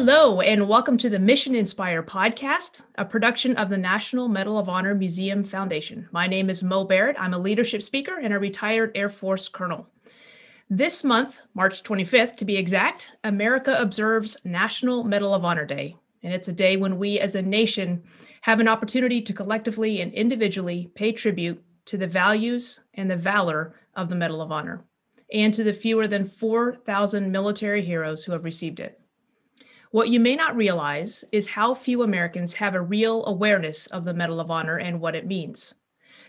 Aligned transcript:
Hello, 0.00 0.40
and 0.40 0.68
welcome 0.68 0.96
to 0.98 1.10
the 1.10 1.18
Mission 1.18 1.56
Inspire 1.56 2.04
podcast, 2.04 2.82
a 2.94 3.04
production 3.04 3.56
of 3.56 3.68
the 3.68 3.76
National 3.76 4.28
Medal 4.28 4.56
of 4.56 4.68
Honor 4.68 4.94
Museum 4.94 5.42
Foundation. 5.42 6.08
My 6.12 6.28
name 6.28 6.48
is 6.48 6.62
Mo 6.62 6.84
Barrett. 6.84 7.16
I'm 7.18 7.34
a 7.34 7.38
leadership 7.38 7.82
speaker 7.82 8.16
and 8.16 8.32
a 8.32 8.38
retired 8.38 8.92
Air 8.94 9.10
Force 9.10 9.48
colonel. 9.48 9.88
This 10.70 11.02
month, 11.02 11.40
March 11.52 11.82
25th 11.82 12.36
to 12.36 12.44
be 12.44 12.56
exact, 12.56 13.10
America 13.24 13.76
observes 13.76 14.36
National 14.44 15.02
Medal 15.02 15.34
of 15.34 15.44
Honor 15.44 15.66
Day. 15.66 15.96
And 16.22 16.32
it's 16.32 16.46
a 16.46 16.52
day 16.52 16.76
when 16.76 16.96
we 16.96 17.18
as 17.18 17.34
a 17.34 17.42
nation 17.42 18.04
have 18.42 18.60
an 18.60 18.68
opportunity 18.68 19.20
to 19.20 19.32
collectively 19.32 20.00
and 20.00 20.14
individually 20.14 20.92
pay 20.94 21.10
tribute 21.10 21.60
to 21.86 21.96
the 21.96 22.06
values 22.06 22.78
and 22.94 23.10
the 23.10 23.16
valor 23.16 23.74
of 23.96 24.10
the 24.10 24.14
Medal 24.14 24.42
of 24.42 24.52
Honor 24.52 24.84
and 25.32 25.52
to 25.54 25.64
the 25.64 25.74
fewer 25.74 26.06
than 26.06 26.24
4,000 26.24 27.32
military 27.32 27.84
heroes 27.84 28.24
who 28.24 28.32
have 28.32 28.44
received 28.44 28.78
it. 28.78 28.97
What 29.90 30.10
you 30.10 30.20
may 30.20 30.36
not 30.36 30.54
realize 30.54 31.24
is 31.32 31.48
how 31.48 31.74
few 31.74 32.02
Americans 32.02 32.54
have 32.54 32.74
a 32.74 32.80
real 32.80 33.24
awareness 33.24 33.86
of 33.86 34.04
the 34.04 34.12
Medal 34.12 34.38
of 34.38 34.50
Honor 34.50 34.76
and 34.76 35.00
what 35.00 35.14
it 35.14 35.26
means. 35.26 35.72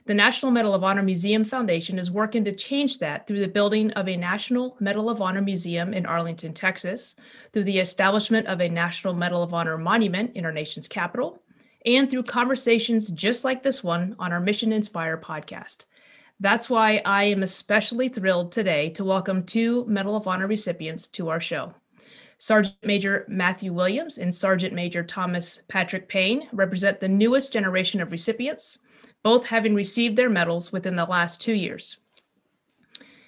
The 0.06 0.14
National 0.14 0.50
Medal 0.50 0.74
of 0.74 0.82
Honor 0.82 1.04
Museum 1.04 1.44
Foundation 1.44 2.00
is 2.00 2.10
working 2.10 2.46
to 2.46 2.56
change 2.56 3.00
that 3.00 3.28
through 3.28 3.42
the 3.42 3.50
building 3.50 3.92
of 3.92 4.08
a 4.08 4.16
National 4.16 4.78
Medal 4.80 5.10
of 5.10 5.22
Honor 5.22 5.42
Museum 5.42 5.94
in 5.94 6.06
Arlington, 6.06 6.54
Texas, 6.54 7.16
through 7.52 7.66
the 7.66 7.80
establishment 7.80 8.48
of 8.48 8.62
a 8.62 8.70
National 8.70 9.14
Medal 9.14 9.44
of 9.44 9.54
Honor 9.54 9.78
monument 9.78 10.32
in 10.36 10.46
our 10.46 10.54
nation's 10.54 10.88
capital, 10.88 11.44
and 11.86 12.10
through 12.10 12.24
conversations 12.24 13.10
just 13.10 13.44
like 13.44 13.64
this 13.64 13.84
one 13.84 14.16
on 14.18 14.32
our 14.32 14.40
Mission 14.40 14.72
Inspire 14.72 15.18
podcast. 15.18 15.80
That's 16.40 16.70
why 16.70 17.02
I 17.04 17.26
am 17.26 17.44
especially 17.44 18.08
thrilled 18.08 18.54
today 18.54 18.90
to 18.92 19.04
welcome 19.04 19.44
two 19.44 19.84
Medal 19.86 20.16
of 20.16 20.30
Honor 20.30 20.48
recipients 20.48 21.10
to 21.10 21.28
our 21.28 21.42
show. 21.42 21.74
Sergeant 22.42 22.78
Major 22.82 23.26
Matthew 23.28 23.74
Williams 23.74 24.18
and 24.18 24.34
Sergeant 24.34 24.74
Major 24.74 25.04
Thomas 25.04 25.62
Patrick 25.68 26.08
Payne 26.08 26.48
represent 26.54 27.02
the 27.02 27.10
newest 27.10 27.52
generation 27.52 28.00
of 28.00 28.14
recipients, 28.14 28.78
both 29.22 29.48
having 29.48 29.76
received 29.76 30.16
their 30.18 30.30
medals 30.30 30.72
within 30.72 30.96
the 30.96 31.06
last 31.06 31.42
two 31.42 31.54
years. 31.54 31.98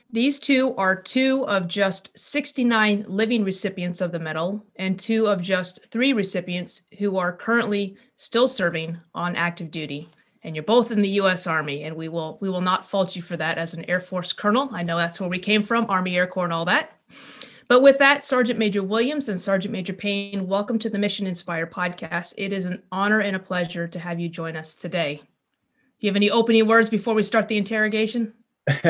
These 0.09 0.39
two 0.39 0.73
are 0.75 0.95
two 0.95 1.45
of 1.45 1.67
just 1.67 2.17
69 2.17 3.05
living 3.07 3.43
recipients 3.43 3.99
of 3.99 4.13
the 4.13 4.19
medal 4.19 4.65
and 4.77 4.97
two 4.97 5.27
of 5.27 5.41
just 5.41 5.91
three 5.91 6.13
recipients 6.13 6.81
who 6.99 7.17
are 7.17 7.35
currently 7.35 7.97
still 8.15 8.47
serving 8.47 8.97
on 9.13 9.35
active 9.35 9.71
duty. 9.71 10.09
And 10.41 10.55
you're 10.55 10.63
both 10.63 10.89
in 10.89 11.01
the 11.01 11.09
U.S. 11.09 11.45
Army, 11.45 11.83
and 11.83 11.95
we 11.95 12.07
will 12.07 12.37
we 12.41 12.49
will 12.49 12.61
not 12.61 12.89
fault 12.89 13.15
you 13.15 13.21
for 13.21 13.37
that 13.37 13.57
as 13.57 13.73
an 13.73 13.85
Air 13.85 13.99
Force 13.99 14.33
colonel. 14.33 14.69
I 14.71 14.83
know 14.83 14.97
that's 14.97 15.19
where 15.19 15.29
we 15.29 15.37
came 15.37 15.63
from, 15.63 15.85
Army 15.87 16.17
Air 16.17 16.27
Corps 16.27 16.45
and 16.45 16.53
all 16.53 16.65
that. 16.65 16.97
But 17.71 17.81
with 17.81 17.99
that, 17.99 18.21
Sergeant 18.21 18.59
Major 18.59 18.83
Williams 18.83 19.29
and 19.29 19.39
Sergeant 19.39 19.71
Major 19.71 19.93
Payne, 19.93 20.45
welcome 20.45 20.77
to 20.79 20.89
the 20.89 20.99
Mission 20.99 21.25
Inspire 21.25 21.65
podcast. 21.65 22.33
It 22.37 22.51
is 22.51 22.65
an 22.65 22.83
honor 22.91 23.21
and 23.21 23.33
a 23.33 23.39
pleasure 23.39 23.87
to 23.87 23.97
have 23.97 24.19
you 24.19 24.27
join 24.27 24.57
us 24.57 24.75
today. 24.75 25.21
Do 25.21 25.25
you 26.01 26.09
have 26.09 26.17
any 26.17 26.29
opening 26.29 26.67
words 26.67 26.89
before 26.89 27.13
we 27.13 27.23
start 27.23 27.47
the 27.47 27.55
interrogation? 27.55 28.33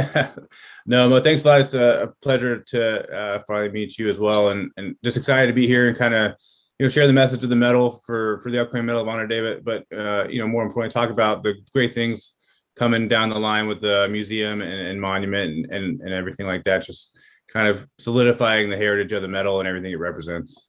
no, 0.88 1.08
Mo, 1.08 1.20
thanks 1.20 1.46
a 1.46 1.48
lot. 1.48 1.62
It's 1.62 1.76
a, 1.76 2.12
pleasure 2.24 2.58
to 2.70 3.16
uh, 3.16 3.44
finally 3.48 3.70
meet 3.70 4.00
you 4.00 4.10
as 4.10 4.18
well, 4.18 4.50
and 4.50 4.72
and 4.78 4.96
just 5.04 5.16
excited 5.16 5.46
to 5.46 5.54
be 5.54 5.68
here 5.68 5.88
and 5.88 5.96
kind 5.96 6.16
of 6.16 6.32
you 6.80 6.86
know 6.88 6.90
share 6.90 7.06
the 7.06 7.14
message 7.14 7.44
of 7.44 7.52
the 7.52 7.56
medal 7.56 8.02
for 8.04 8.40
for 8.40 8.50
the 8.50 8.60
upcoming 8.60 8.88
Medal 8.88 9.04
of 9.04 9.08
Honor 9.08 9.28
Day, 9.28 9.42
but 9.42 9.64
but 9.64 9.96
uh, 9.96 10.28
you 10.28 10.40
know 10.40 10.48
more 10.48 10.64
importantly, 10.64 10.92
talk 10.92 11.12
about 11.12 11.44
the 11.44 11.54
great 11.72 11.94
things 11.94 12.34
coming 12.76 13.08
down 13.08 13.30
the 13.30 13.40
line 13.40 13.68
with 13.68 13.80
the 13.80 14.08
museum 14.10 14.64
and, 14.64 14.88
and 14.88 15.00
monument 15.00 15.52
and, 15.52 15.66
and 15.72 16.02
and 16.02 16.14
everything 16.16 16.48
like 16.48 16.64
that. 16.64 16.82
Just 16.82 17.16
kind 17.52 17.68
of 17.68 17.88
solidifying 18.00 18.70
the 18.70 18.78
heritage 18.78 19.12
of 19.14 19.22
the 19.22 19.28
medal 19.28 19.60
and 19.60 19.68
everything 19.68 19.92
it 19.92 20.00
represents. 20.00 20.68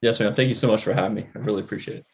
Yes, 0.00 0.20
ma'am. 0.20 0.34
Thank 0.34 0.48
you 0.48 0.54
so 0.54 0.68
much 0.68 0.82
for 0.82 0.92
having 0.92 1.14
me. 1.14 1.26
I 1.34 1.38
really 1.40 1.62
appreciate 1.62 1.98
it. 1.98 2.06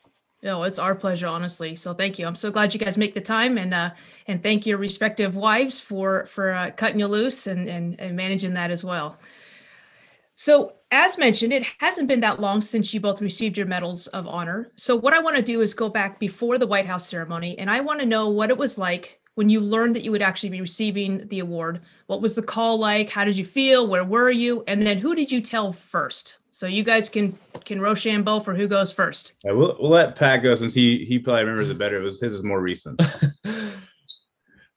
No, 0.42 0.64
it's 0.64 0.78
our 0.78 0.94
pleasure, 0.94 1.26
honestly. 1.26 1.76
So 1.76 1.94
thank 1.94 2.18
you. 2.18 2.26
I'm 2.26 2.36
so 2.36 2.50
glad 2.50 2.74
you 2.74 2.80
guys 2.80 2.98
make 2.98 3.14
the 3.14 3.20
time 3.20 3.58
and 3.58 3.72
uh 3.72 3.90
and 4.26 4.42
thank 4.42 4.66
your 4.66 4.78
respective 4.78 5.34
wives 5.34 5.80
for 5.80 6.26
for 6.26 6.52
uh, 6.52 6.70
cutting 6.70 7.00
you 7.00 7.06
loose 7.06 7.46
and 7.46 7.68
and 7.68 7.98
and 7.98 8.16
managing 8.16 8.54
that 8.54 8.70
as 8.70 8.84
well. 8.84 9.18
So 10.36 10.74
as 10.90 11.18
mentioned, 11.18 11.52
it 11.52 11.64
hasn't 11.78 12.08
been 12.08 12.20
that 12.20 12.40
long 12.40 12.60
since 12.60 12.92
you 12.92 13.00
both 13.00 13.20
received 13.20 13.56
your 13.56 13.66
medals 13.66 14.06
of 14.08 14.26
honor. 14.26 14.70
So 14.76 14.94
what 14.94 15.14
I 15.14 15.20
want 15.20 15.36
to 15.36 15.42
do 15.42 15.62
is 15.62 15.74
go 15.74 15.88
back 15.88 16.20
before 16.20 16.58
the 16.58 16.66
White 16.66 16.86
House 16.86 17.08
ceremony 17.08 17.58
and 17.58 17.70
I 17.70 17.80
want 17.80 18.00
to 18.00 18.06
know 18.06 18.28
what 18.28 18.50
it 18.50 18.58
was 18.58 18.78
like 18.78 19.20
when 19.36 19.50
you 19.50 19.60
learned 19.60 19.94
that 19.94 20.02
you 20.02 20.10
would 20.10 20.22
actually 20.22 20.48
be 20.48 20.60
receiving 20.60 21.28
the 21.28 21.38
award. 21.38 21.82
What 22.06 22.22
was 22.22 22.34
the 22.34 22.42
call 22.42 22.78
like? 22.78 23.10
How 23.10 23.24
did 23.24 23.36
you 23.36 23.44
feel? 23.44 23.86
Where 23.86 24.02
were 24.02 24.30
you? 24.30 24.64
And 24.66 24.84
then 24.84 24.98
who 24.98 25.14
did 25.14 25.30
you 25.30 25.40
tell 25.40 25.72
first? 25.72 26.38
So 26.50 26.66
you 26.66 26.82
guys 26.82 27.10
can 27.10 27.38
can 27.66 27.80
rochambeau 27.80 28.40
for 28.40 28.54
who 28.54 28.66
goes 28.66 28.90
first. 28.90 29.34
Yeah, 29.44 29.52
we'll, 29.52 29.76
we'll 29.78 29.90
let 29.90 30.16
pat 30.16 30.42
go 30.42 30.54
since 30.54 30.72
he 30.72 31.04
he 31.04 31.18
probably 31.18 31.42
remembers 31.42 31.68
it 31.68 31.76
better. 31.76 32.00
It 32.00 32.04
was 32.04 32.20
his 32.20 32.32
is 32.32 32.42
more 32.42 32.60
recent. 32.60 33.00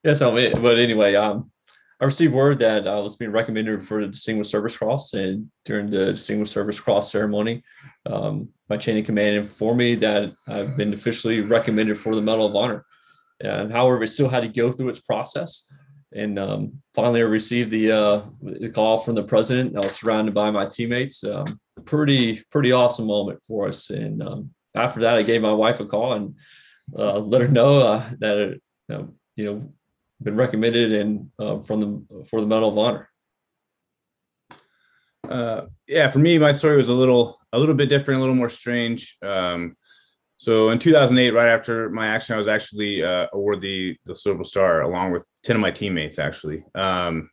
Yeah 0.01 0.13
so 0.13 0.31
but 0.31 0.79
anyway 0.79 1.15
um 1.15 1.51
I 1.99 2.05
received 2.05 2.33
word 2.33 2.59
that 2.59 2.87
I 2.87 2.97
was 2.99 3.17
being 3.17 3.31
recommended 3.31 3.83
for 3.83 3.99
the 3.99 4.07
Distinguished 4.07 4.49
Service 4.49 4.77
Cross, 4.77 5.15
and 5.15 5.51
during 5.65 5.89
the 5.89 6.13
Distinguished 6.13 6.53
Service 6.53 6.79
Cross 6.79 7.11
ceremony, 7.11 7.61
um, 8.05 8.47
my 8.69 8.77
chain 8.77 8.97
of 8.97 9.05
command 9.05 9.35
informed 9.35 9.79
me 9.79 9.95
that 9.95 10.31
I've 10.47 10.77
been 10.77 10.93
officially 10.93 11.41
recommended 11.41 11.97
for 11.97 12.15
the 12.15 12.21
Medal 12.21 12.45
of 12.45 12.55
Honor. 12.55 12.85
And 13.41 13.71
however, 13.71 14.03
it 14.03 14.09
still 14.09 14.29
had 14.29 14.41
to 14.41 14.49
go 14.49 14.71
through 14.71 14.89
its 14.89 14.99
process. 14.99 15.71
And 16.13 16.39
um, 16.39 16.81
finally, 16.95 17.21
I 17.21 17.25
received 17.25 17.71
the, 17.71 17.91
uh, 17.91 18.21
the 18.41 18.69
call 18.69 18.97
from 18.97 19.15
the 19.15 19.23
president. 19.23 19.77
I 19.77 19.81
was 19.81 19.95
surrounded 19.95 20.33
by 20.33 20.49
my 20.51 20.65
teammates. 20.65 21.23
Um, 21.23 21.45
pretty 21.85 22.43
pretty 22.51 22.71
awesome 22.71 23.07
moment 23.07 23.43
for 23.43 23.67
us. 23.67 23.89
And 23.89 24.21
um, 24.21 24.51
after 24.75 24.99
that, 25.01 25.17
I 25.17 25.23
gave 25.23 25.41
my 25.41 25.51
wife 25.51 25.79
a 25.79 25.85
call 25.85 26.13
and 26.13 26.35
uh, 26.97 27.19
let 27.19 27.41
her 27.41 27.47
know 27.47 27.79
uh, 27.79 28.09
that 28.19 28.59
uh, 28.91 29.03
you 29.35 29.45
know 29.45 29.73
been 30.21 30.35
recommended 30.35 30.93
and 30.93 31.29
uh, 31.39 31.59
from 31.59 31.79
the 31.79 32.25
for 32.25 32.41
the 32.41 32.47
Medal 32.47 32.69
of 32.69 32.77
Honor. 32.77 33.09
Uh, 35.27 35.65
yeah, 35.87 36.09
for 36.09 36.19
me, 36.19 36.37
my 36.37 36.51
story 36.51 36.77
was 36.77 36.89
a 36.89 36.93
little 36.93 37.39
a 37.53 37.59
little 37.59 37.75
bit 37.75 37.89
different, 37.89 38.17
a 38.17 38.21
little 38.21 38.35
more 38.35 38.49
strange. 38.49 39.17
Um, 39.21 39.75
so 40.39 40.69
in 40.69 40.79
2008, 40.79 41.31
right 41.31 41.49
after 41.49 41.89
my 41.89 42.07
action, 42.07 42.33
I 42.33 42.37
was 42.37 42.47
actually 42.47 43.03
uh, 43.03 43.27
awarded 43.33 43.61
the 43.61 43.97
the 44.05 44.15
Silver 44.15 44.45
Star 44.45 44.83
along 44.83 45.11
with 45.11 45.29
10 45.43 45.57
of 45.57 45.61
my 45.61 45.69
teammates, 45.69 46.17
actually. 46.17 46.63
Um, 46.75 47.29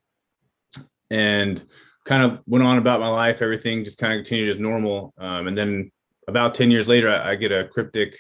and 1.13 1.65
kind 2.05 2.25
of 2.25 2.41
went 2.47 2.65
on 2.65 2.79
about 2.79 2.99
my 2.99 3.09
life. 3.09 3.43
Everything 3.43 3.85
just 3.85 3.99
kind 3.99 4.13
of 4.13 4.19
continued 4.19 4.51
as 4.51 4.59
normal. 4.59 5.15
Um, 5.19 5.47
and 5.47 5.57
then 5.57 5.93
about 6.27 6.57
10 6.57 6.73
years 6.73 6.89
later, 6.89 7.09
I, 7.09 7.31
I 7.31 7.35
get 7.37 7.53
a 7.53 7.69
cryptic 7.69 8.19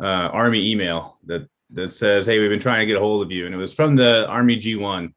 uh, 0.00 0.30
Army 0.32 0.68
email 0.68 1.20
that 1.26 1.46
that 1.70 1.92
says, 1.92 2.26
"Hey, 2.26 2.40
we've 2.40 2.50
been 2.50 2.58
trying 2.58 2.80
to 2.80 2.86
get 2.86 2.96
a 2.96 3.04
hold 3.04 3.24
of 3.24 3.30
you," 3.30 3.46
and 3.46 3.54
it 3.54 3.58
was 3.58 3.72
from 3.72 3.94
the 3.94 4.28
Army 4.28 4.56
G1. 4.56 5.14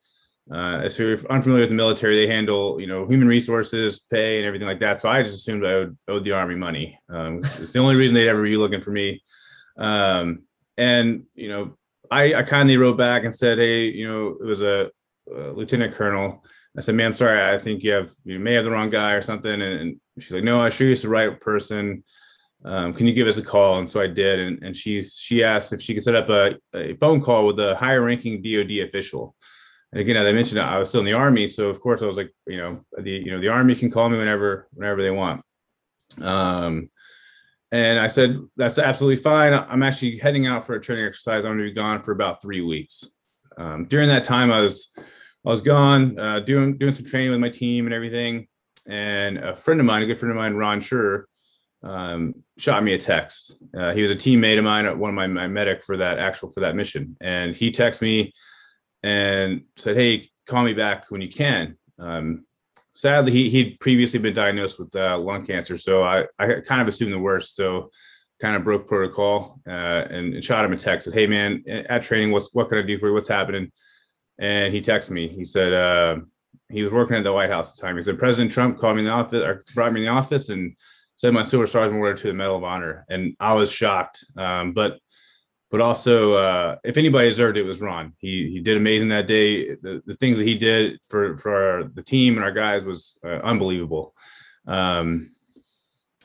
Uh, 0.51 0.89
so 0.89 1.03
if 1.03 1.21
you're 1.21 1.31
unfamiliar 1.31 1.61
with 1.61 1.69
the 1.69 1.75
military, 1.75 2.15
they 2.15 2.27
handle 2.27 2.79
you 2.79 2.87
know 2.87 3.07
human 3.07 3.27
resources, 3.27 3.99
pay, 3.99 4.37
and 4.37 4.45
everything 4.45 4.67
like 4.67 4.79
that. 4.79 4.99
So 4.99 5.07
I 5.07 5.23
just 5.23 5.35
assumed 5.35 5.65
I 5.65 5.87
owed, 6.09 6.23
the 6.23 6.33
army 6.33 6.55
money. 6.55 6.99
Um, 7.09 7.41
it's 7.59 7.71
the 7.71 7.79
only 7.79 7.95
reason 7.95 8.13
they'd 8.13 8.27
ever 8.27 8.43
be 8.43 8.57
looking 8.57 8.81
for 8.81 8.91
me. 8.91 9.23
Um, 9.77 10.43
and 10.77 11.23
you 11.35 11.47
know, 11.47 11.77
I, 12.09 12.35
I 12.35 12.43
kindly 12.43 12.75
wrote 12.75 12.97
back 12.97 13.23
and 13.23 13.33
said, 13.33 13.59
hey, 13.59 13.85
you 13.85 14.05
know, 14.07 14.37
it 14.41 14.45
was 14.45 14.61
a, 14.61 14.91
a 15.33 15.51
lieutenant 15.51 15.93
colonel. 15.93 16.43
I 16.77 16.81
said, 16.81 16.95
ma'am, 16.95 17.13
sorry, 17.13 17.41
I 17.41 17.57
think 17.57 17.83
you 17.83 17.93
have 17.93 18.11
you 18.25 18.37
may 18.37 18.53
have 18.53 18.65
the 18.65 18.71
wrong 18.71 18.89
guy 18.89 19.13
or 19.13 19.21
something. 19.21 19.53
And, 19.53 19.61
and 19.61 20.01
she's 20.19 20.31
like, 20.31 20.43
no, 20.43 20.59
I 20.59 20.69
sure 20.69 20.87
you're 20.87 20.97
the 20.97 21.07
right 21.07 21.39
person. 21.39 22.03
Um, 22.65 22.93
can 22.93 23.07
you 23.07 23.13
give 23.13 23.27
us 23.27 23.37
a 23.37 23.41
call? 23.41 23.79
And 23.79 23.89
so 23.89 24.01
I 24.01 24.07
did. 24.07 24.39
And, 24.39 24.61
and 24.63 24.75
she's 24.75 25.15
she 25.15 25.45
asked 25.45 25.71
if 25.71 25.81
she 25.81 25.93
could 25.93 26.03
set 26.03 26.15
up 26.15 26.29
a, 26.29 26.57
a 26.75 26.95
phone 26.97 27.21
call 27.21 27.47
with 27.47 27.59
a 27.59 27.75
higher 27.75 28.01
ranking 28.01 28.41
DoD 28.41 28.85
official 28.87 29.33
and 29.91 29.99
again, 29.99 30.15
as 30.15 30.25
I 30.25 30.31
mentioned, 30.31 30.61
I 30.61 30.79
was 30.79 30.89
still 30.89 31.01
in 31.01 31.05
the 31.05 31.13
army, 31.13 31.47
so 31.47 31.69
of 31.69 31.81
course 31.81 32.01
I 32.01 32.05
was 32.05 32.15
like, 32.15 32.33
you 32.47 32.57
know, 32.57 32.85
the 32.97 33.11
you 33.11 33.31
know 33.31 33.41
the 33.41 33.49
army 33.49 33.75
can 33.75 33.91
call 33.91 34.09
me 34.09 34.17
whenever 34.17 34.67
whenever 34.73 35.01
they 35.01 35.11
want. 35.11 35.43
Um, 36.21 36.89
and 37.73 37.99
I 37.99 38.07
said 38.07 38.37
that's 38.55 38.79
absolutely 38.79 39.21
fine. 39.21 39.53
I'm 39.53 39.83
actually 39.83 40.17
heading 40.17 40.47
out 40.47 40.65
for 40.65 40.75
a 40.75 40.81
training 40.81 41.05
exercise. 41.05 41.43
I'm 41.43 41.51
going 41.51 41.59
to 41.59 41.71
be 41.71 41.73
gone 41.73 42.03
for 42.03 42.13
about 42.13 42.41
three 42.41 42.61
weeks. 42.61 43.03
Um, 43.57 43.85
during 43.85 44.07
that 44.07 44.23
time, 44.23 44.51
I 44.51 44.61
was 44.61 44.89
I 44.97 45.49
was 45.49 45.61
gone 45.61 46.17
uh, 46.17 46.39
doing 46.39 46.77
doing 46.77 46.93
some 46.93 47.05
training 47.05 47.31
with 47.31 47.39
my 47.39 47.49
team 47.49 47.85
and 47.85 47.93
everything. 47.93 48.47
And 48.87 49.37
a 49.37 49.55
friend 49.55 49.79
of 49.79 49.85
mine, 49.85 50.03
a 50.03 50.05
good 50.05 50.17
friend 50.17 50.31
of 50.31 50.37
mine, 50.37 50.55
Ron 50.55 50.81
Shurer, 50.81 51.25
um, 51.83 52.33
shot 52.57 52.83
me 52.83 52.93
a 52.93 52.97
text. 52.97 53.61
Uh, 53.77 53.93
he 53.93 54.01
was 54.01 54.11
a 54.11 54.15
teammate 54.15 54.57
of 54.57 54.63
mine, 54.63 54.85
one 54.97 55.09
of 55.09 55.15
my, 55.15 55.27
my 55.27 55.47
medic 55.47 55.83
for 55.83 55.97
that 55.97 56.17
actual 56.17 56.49
for 56.49 56.61
that 56.61 56.75
mission, 56.75 57.17
and 57.19 57.55
he 57.55 57.71
texted 57.71 58.03
me 58.03 58.33
and 59.03 59.63
said, 59.77 59.95
"Hey, 59.95 60.29
call 60.47 60.63
me 60.63 60.73
back 60.73 61.09
when 61.09 61.21
you 61.21 61.29
can." 61.29 61.77
Um, 61.99 62.45
sadly, 62.91 63.31
he 63.31 63.49
he'd 63.49 63.79
previously 63.79 64.19
been 64.19 64.33
diagnosed 64.33 64.79
with 64.79 64.95
uh, 64.95 65.17
lung 65.17 65.45
cancer, 65.45 65.77
so 65.77 66.03
I 66.03 66.25
I 66.39 66.61
kind 66.61 66.81
of 66.81 66.87
assumed 66.87 67.13
the 67.13 67.19
worst. 67.19 67.55
So 67.55 67.91
kind 68.39 68.55
of 68.55 68.63
broke 68.63 68.87
protocol 68.87 69.61
uh, 69.67 70.07
and, 70.09 70.33
and, 70.33 70.43
shot 70.43 70.65
him 70.65 70.73
a 70.73 70.77
text. 70.77 71.05
Said, 71.05 71.13
"Hey, 71.13 71.27
man, 71.27 71.63
at 71.67 72.03
training, 72.03 72.31
what's 72.31 72.53
what 72.53 72.69
can 72.69 72.79
I 72.79 72.81
do 72.81 72.97
for 72.97 73.07
you? 73.07 73.13
What's 73.13 73.27
happening?" 73.27 73.71
And 74.39 74.73
he 74.73 74.81
texted 74.81 75.11
me. 75.11 75.27
He 75.27 75.45
said 75.45 75.73
uh, 75.73 76.17
he 76.69 76.81
was 76.81 76.91
working 76.91 77.17
at 77.17 77.23
the 77.23 77.33
White 77.33 77.51
House 77.51 77.71
at 77.71 77.75
the 77.77 77.87
time. 77.87 77.95
He 77.95 78.01
said 78.01 78.17
President 78.17 78.51
Trump 78.51 78.79
called 78.79 78.95
me 78.95 79.01
in 79.01 79.07
the 79.07 79.11
office 79.11 79.43
or 79.43 79.63
brought 79.73 79.93
me 79.93 80.01
in 80.01 80.05
the 80.07 80.11
office 80.11 80.49
and 80.49 80.75
said 81.15 81.33
my 81.33 81.43
silver 81.43 81.67
stars 81.67 81.91
awarded 81.91 82.17
to 82.17 82.27
the 82.27 82.33
Medal 82.33 82.57
of 82.57 82.63
Honor, 82.63 83.05
and 83.09 83.35
I 83.39 83.53
was 83.53 83.71
shocked. 83.71 84.25
Um, 84.37 84.73
but 84.73 84.99
but 85.71 85.79
also, 85.79 86.33
uh, 86.33 86.75
if 86.83 86.97
anybody 86.97 87.29
deserved 87.29 87.57
it, 87.57 87.61
it 87.61 87.63
was 87.63 87.81
Ron. 87.81 88.13
He 88.19 88.49
he 88.51 88.59
did 88.59 88.75
amazing 88.75 89.07
that 89.09 89.27
day. 89.27 89.75
The, 89.75 90.03
the 90.05 90.15
things 90.15 90.37
that 90.37 90.45
he 90.45 90.57
did 90.57 90.99
for 91.07 91.37
for 91.37 91.53
our, 91.53 91.83
the 91.85 92.03
team 92.03 92.35
and 92.35 92.43
our 92.43 92.51
guys 92.51 92.83
was 92.83 93.17
uh, 93.23 93.39
unbelievable. 93.43 94.13
Um, 94.67 95.31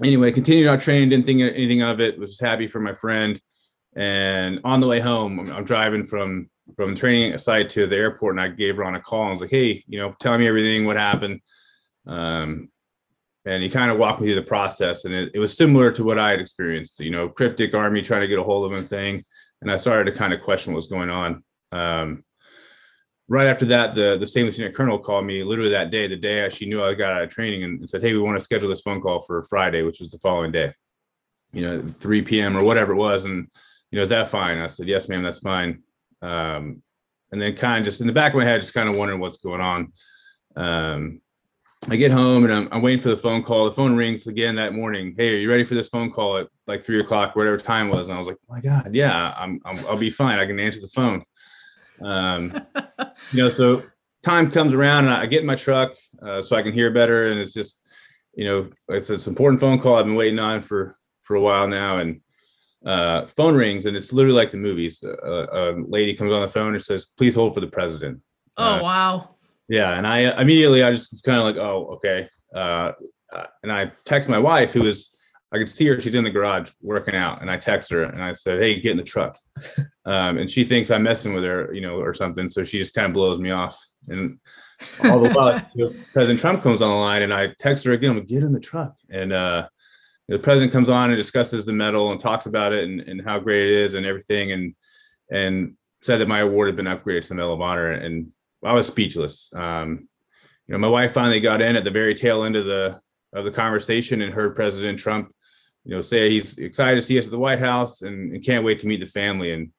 anyway, 0.03 0.33
continued 0.33 0.69
our 0.69 0.79
training. 0.79 1.11
Didn't 1.11 1.27
think 1.27 1.41
anything 1.41 1.83
of 1.83 2.01
it. 2.01 2.19
Was 2.19 2.31
just 2.31 2.43
happy 2.43 2.67
for 2.67 2.81
my 2.81 2.93
friend. 2.93 3.41
And 3.95 4.61
on 4.65 4.81
the 4.81 4.89
way 4.89 4.99
home, 4.99 5.39
I'm, 5.39 5.53
I'm 5.53 5.65
driving 5.65 6.05
from 6.05 6.51
from 6.75 6.97
training 6.97 7.39
site 7.39 7.71
to 7.71 7.87
the 7.87 7.97
airport, 7.97 8.35
and 8.35 8.41
I 8.41 8.49
gave 8.49 8.79
Ron 8.79 8.97
a 8.97 9.01
call. 9.01 9.29
I 9.29 9.31
was 9.31 9.41
like, 9.41 9.51
"Hey, 9.51 9.85
you 9.87 10.01
know, 10.01 10.13
tell 10.19 10.37
me 10.37 10.49
everything. 10.49 10.87
What 10.87 10.97
happened?" 10.97 11.41
Um, 12.05 12.69
and 13.45 13.63
he 13.63 13.71
kind 13.71 13.93
of 13.93 13.99
walked 13.99 14.21
me 14.21 14.27
through 14.27 14.35
the 14.35 14.43
process, 14.43 15.05
and 15.05 15.15
it, 15.15 15.31
it 15.35 15.39
was 15.39 15.57
similar 15.57 15.93
to 15.93 16.03
what 16.03 16.19
I 16.19 16.31
had 16.31 16.41
experienced. 16.41 16.99
You 16.99 17.11
know, 17.11 17.29
cryptic 17.29 17.75
army 17.75 18.03
trying 18.03 18.23
to 18.23 18.27
get 18.27 18.41
a 18.41 18.43
hold 18.43 18.71
of 18.71 18.77
him 18.77 18.85
thing, 18.85 19.23
and 19.67 19.75
I 19.75 19.79
started 19.79 20.09
to 20.13 20.17
kind 20.17 20.33
of 20.33 20.43
question 20.43 20.73
what 20.73 20.77
was 20.77 20.87
going 20.87 21.11
on. 21.11 21.43
Um, 21.73 22.23
right 23.27 23.49
after 23.49 23.65
that, 23.65 23.97
the 23.97 24.17
the 24.17 24.27
same 24.27 24.47
lieutenant 24.47 24.77
colonel 24.77 24.97
called 24.97 25.27
me 25.27 25.43
literally 25.43 25.73
that 25.73 25.91
day, 25.91 26.07
the 26.07 26.15
day 26.15 26.45
I 26.45 26.49
she 26.51 26.67
knew 26.67 26.85
I 26.85 26.95
got 26.95 27.15
out 27.15 27.25
of 27.25 27.31
training, 27.31 27.65
and, 27.65 27.81
and 27.81 27.91
said, 27.91 28.01
"Hey, 28.01 28.13
we 28.13 28.21
want 28.21 28.37
to 28.37 28.45
schedule 28.45 28.69
this 28.71 28.83
phone 28.83 29.01
call 29.01 29.21
for 29.25 29.43
Friday, 29.43 29.83
which 29.83 29.99
was 29.99 30.11
the 30.11 30.21
following 30.21 30.53
day, 30.53 30.73
you 31.53 31.63
know, 31.63 31.95
3 31.99 32.23
p.m. 32.23 32.57
or 32.57 32.63
whatever 32.63 32.93
it 32.93 32.97
was." 32.97 33.25
And 33.25 33.49
you 33.91 33.97
know, 33.97 34.03
is 34.03 34.09
that 34.11 34.29
fine? 34.29 34.59
I 34.59 34.69
said, 34.69 34.87
"Yes, 34.87 35.09
ma'am, 35.09 35.25
that's 35.25 35.41
fine." 35.41 35.83
Um, 36.23 36.81
and 37.33 37.43
then 37.43 37.57
kind 37.57 37.81
of 37.81 37.87
just 37.87 38.01
in 38.01 38.07
the 38.07 38.13
back 38.13 38.35
of 38.35 38.39
my 38.39 38.45
head, 38.45 38.61
just 38.61 38.73
kind 38.73 38.89
of 38.89 38.97
wondering 38.97 39.19
what's 39.19 39.39
going 39.39 39.61
on. 39.61 39.93
Um, 40.55 41.21
I 41.89 41.95
get 41.97 42.11
home 42.11 42.45
and 42.45 42.53
I'm, 42.53 42.69
I'm, 42.73 42.83
waiting 42.83 43.01
for 43.01 43.11
the 43.11 43.17
phone 43.17 43.45
call. 43.45 43.65
The 43.65 43.73
phone 43.73 43.95
rings 43.97 44.27
again 44.27 44.57
that 44.57 44.75
morning. 44.75 45.15
Hey, 45.17 45.35
are 45.35 45.39
you 45.39 45.49
ready 45.49 45.63
for 45.63 45.75
this 45.75 45.89
phone 45.89 46.11
call 46.11 46.39
at 46.39 46.49
like 46.67 46.83
three 46.83 47.01
o'clock, 47.01 47.37
whatever 47.37 47.57
time 47.57 47.89
was? 47.89 48.09
And 48.09 48.17
I 48.17 48.19
was 48.19 48.27
like, 48.27 48.39
oh 48.43 48.55
my 48.55 48.61
God, 48.61 48.93
yeah, 48.93 49.33
I'm, 49.37 49.61
i 49.65 49.73
will 49.73 49.97
be 49.97 50.11
fine. 50.11 50.41
I 50.41 50.47
can 50.47 50.59
answer 50.59 50.81
the 50.81 50.89
phone. 50.89 51.23
Um, 52.03 52.61
you 53.33 53.45
know, 53.45 53.51
so 53.51 53.85
time 54.25 54.51
comes 54.51 54.73
around 54.73 55.05
and 55.05 55.15
I 55.15 55.27
get 55.27 55.43
in 55.43 55.47
my 55.47 55.55
truck 55.55 55.95
uh, 56.21 56.43
so 56.43 56.57
I 56.57 56.63
can 56.63 56.73
hear 56.73 56.91
better. 56.91 57.31
And 57.31 57.39
it's 57.39 57.53
just, 57.53 57.83
you 58.35 58.45
know, 58.45 58.69
it's 58.89 59.07
this 59.07 59.29
important 59.29 59.61
phone 59.61 59.79
call 59.79 59.95
I've 59.95 60.07
been 60.07 60.17
waiting 60.17 60.41
on 60.41 60.63
for, 60.63 60.97
for 61.23 61.37
a 61.37 61.41
while 61.41 61.69
now. 61.69 61.99
And 61.99 62.21
uh, 62.85 63.27
phone 63.27 63.55
rings 63.55 63.87
and 63.87 63.97
it's 63.97 64.13
literally 64.13 64.37
like 64.37 64.51
the 64.51 64.57
movies. 64.57 65.05
Uh, 65.05 65.47
a 65.53 65.75
lady 65.87 66.15
comes 66.15 66.33
on 66.33 66.43
the 66.43 66.49
phone 66.49 66.75
and 66.75 66.83
says, 66.83 67.07
please 67.17 67.37
hold 67.37 67.55
for 67.55 67.61
the 67.61 67.69
president. 67.69 68.21
Oh, 68.57 68.75
uh, 68.75 68.83
wow. 68.83 69.36
Yeah. 69.69 69.97
And 69.97 70.07
I 70.07 70.41
immediately, 70.41 70.83
I 70.83 70.93
just 70.93 71.13
was 71.13 71.23
kind 71.23 71.39
of 71.39 71.45
like, 71.45 71.57
oh, 71.57 71.95
okay. 71.95 72.29
Uh, 72.55 72.93
uh, 73.33 73.47
and 73.63 73.73
I 73.73 73.93
text 74.05 74.29
my 74.29 74.39
wife 74.39 74.73
who 74.73 74.83
was, 74.83 75.17
I 75.53 75.59
could 75.59 75.69
see 75.69 75.87
her, 75.87 76.01
she's 76.01 76.15
in 76.15 76.25
the 76.25 76.31
garage 76.31 76.71
working 76.83 77.15
out. 77.15 77.41
And 77.41 77.51
I 77.51 77.57
text 77.57 77.91
her 77.91 78.05
and 78.05 78.23
I 78.23 78.33
said, 78.33 78.61
Hey, 78.61 78.81
get 78.81 78.93
in 78.93 78.97
the 78.97 79.03
truck. 79.03 79.39
Um, 80.07 80.39
and 80.39 80.49
she 80.49 80.63
thinks 80.63 80.93
I'm 80.93 81.03
messing 81.03 81.35
with 81.35 81.43
her, 81.43 81.75
you 81.75 81.81
know, 81.81 81.97
or 81.97 82.15
something. 82.15 82.49
So 82.49 82.63
she 82.63 82.79
just 82.79 82.95
kind 82.95 83.07
of 83.07 83.13
blows 83.13 83.41
me 83.41 83.51
off. 83.51 83.77
And 84.07 84.39
all 85.05 85.19
the 85.19 85.31
while, 85.31 85.61
President 86.13 86.39
Trump 86.39 86.63
comes 86.63 86.81
on 86.81 86.91
the 86.91 86.95
line 86.95 87.23
and 87.23 87.35
I 87.35 87.53
text 87.59 87.85
her 87.87 87.93
again, 87.93 88.13
I'm 88.13 88.19
like, 88.19 88.29
get 88.29 88.45
in 88.45 88.53
the 88.53 88.61
truck. 88.61 88.95
And, 89.11 89.33
uh, 89.33 89.67
the 90.29 90.39
president 90.39 90.73
comes 90.73 90.89
on 90.89 91.11
and 91.11 91.19
discusses 91.19 91.65
the 91.65 91.73
medal 91.73 92.11
and 92.11 92.21
talks 92.21 92.47
about 92.47 92.73
it 92.73 92.85
and, 92.85 93.01
and 93.01 93.25
how 93.25 93.39
great 93.39 93.69
it 93.69 93.75
is 93.75 93.95
and 93.95 94.05
everything 94.07 94.53
and 94.53 94.75
and 95.31 95.77
said 96.03 96.19
that 96.19 96.29
my 96.29 96.41
award 96.41 96.69
had 96.69 96.77
been 96.77 96.87
upgraded 96.87 97.23
to 97.23 97.29
the 97.29 97.35
medal 97.35 97.55
of 97.55 97.61
honor 97.61 97.93
and 97.93 98.31
i 98.67 98.73
was 98.73 98.87
speechless 98.87 99.53
um, 99.55 100.09
you 100.67 100.73
know 100.73 100.79
my 100.79 100.89
wife 100.89 101.13
finally 101.13 101.41
got 101.41 101.61
in 101.61 101.77
at 101.77 101.85
the 101.85 101.91
very 101.91 102.15
tail 102.15 102.45
end 102.45 102.57
of 102.57 102.67
the 102.67 103.01
of 103.33 103.45
the 103.45 103.51
conversation 103.51 104.23
and 104.23 104.33
heard 104.33 104.55
president 104.55 104.99
trump 104.99 105.33
you 105.85 105.95
know 105.95 106.01
say 106.01 106.31
he's 106.31 106.59
excited 106.59 106.97
to 106.97 107.03
see 107.03 107.19
us 107.19 107.27
at 107.27 107.31
the 107.31 107.39
white 107.39 107.59
house 107.59 108.03
and, 108.03 108.33
and 108.33 108.45
can't 108.45 108.65
wait 108.65 108.79
to 108.79 108.87
meet 108.87 109.01
the 109.01 109.07
family 109.07 109.53
and 109.53 109.71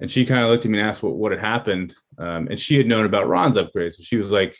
and 0.00 0.10
she 0.10 0.26
kind 0.26 0.42
of 0.42 0.50
looked 0.50 0.64
at 0.64 0.70
me 0.70 0.80
and 0.80 0.88
asked 0.88 1.02
what, 1.02 1.14
what 1.14 1.30
had 1.30 1.40
happened 1.40 1.94
um, 2.18 2.48
and 2.48 2.58
she 2.58 2.76
had 2.76 2.86
known 2.86 3.06
about 3.06 3.28
ron's 3.28 3.56
upgrade 3.56 3.94
so 3.94 4.02
she 4.02 4.16
was 4.16 4.30
like 4.30 4.56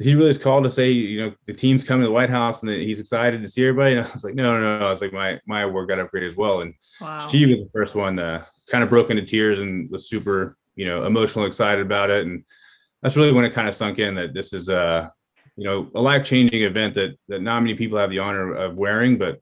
he 0.00 0.14
really 0.14 0.30
just 0.30 0.40
called 0.40 0.64
to 0.64 0.70
say, 0.70 0.90
you 0.90 1.20
know, 1.20 1.34
the 1.44 1.52
team's 1.52 1.84
coming 1.84 2.02
to 2.02 2.08
the 2.08 2.12
White 2.12 2.30
House 2.30 2.62
and 2.62 2.70
that 2.70 2.80
he's 2.80 3.00
excited 3.00 3.42
to 3.42 3.48
see 3.48 3.62
everybody. 3.62 3.96
And 3.96 4.06
I 4.06 4.10
was 4.10 4.24
like, 4.24 4.34
no, 4.34 4.58
no, 4.58 4.78
no. 4.78 4.86
I 4.86 4.90
was 4.90 5.02
like, 5.02 5.12
my 5.12 5.38
my 5.46 5.60
award 5.62 5.90
got 5.90 5.98
upgraded 5.98 6.28
as 6.28 6.36
well. 6.36 6.62
And 6.62 6.72
wow. 7.00 7.28
she 7.28 7.44
was 7.44 7.56
the 7.56 7.68
first 7.72 7.94
one 7.94 8.16
to 8.16 8.46
kind 8.70 8.82
of 8.82 8.88
broke 8.88 9.10
into 9.10 9.22
tears 9.22 9.60
and 9.60 9.90
was 9.90 10.08
super, 10.08 10.56
you 10.74 10.86
know, 10.86 11.04
emotional, 11.04 11.44
excited 11.44 11.84
about 11.84 12.08
it. 12.08 12.26
And 12.26 12.44
that's 13.02 13.16
really 13.16 13.32
when 13.32 13.44
it 13.44 13.52
kind 13.52 13.68
of 13.68 13.74
sunk 13.74 13.98
in 13.98 14.14
that 14.16 14.34
this 14.34 14.52
is 14.52 14.68
a, 14.68 15.12
you 15.56 15.64
know, 15.64 15.90
a 15.94 16.00
life 16.00 16.24
changing 16.24 16.62
event 16.62 16.94
that 16.94 17.16
that 17.28 17.42
not 17.42 17.60
many 17.60 17.74
people 17.74 17.98
have 17.98 18.10
the 18.10 18.18
honor 18.18 18.54
of 18.54 18.76
wearing, 18.76 19.18
but 19.18 19.40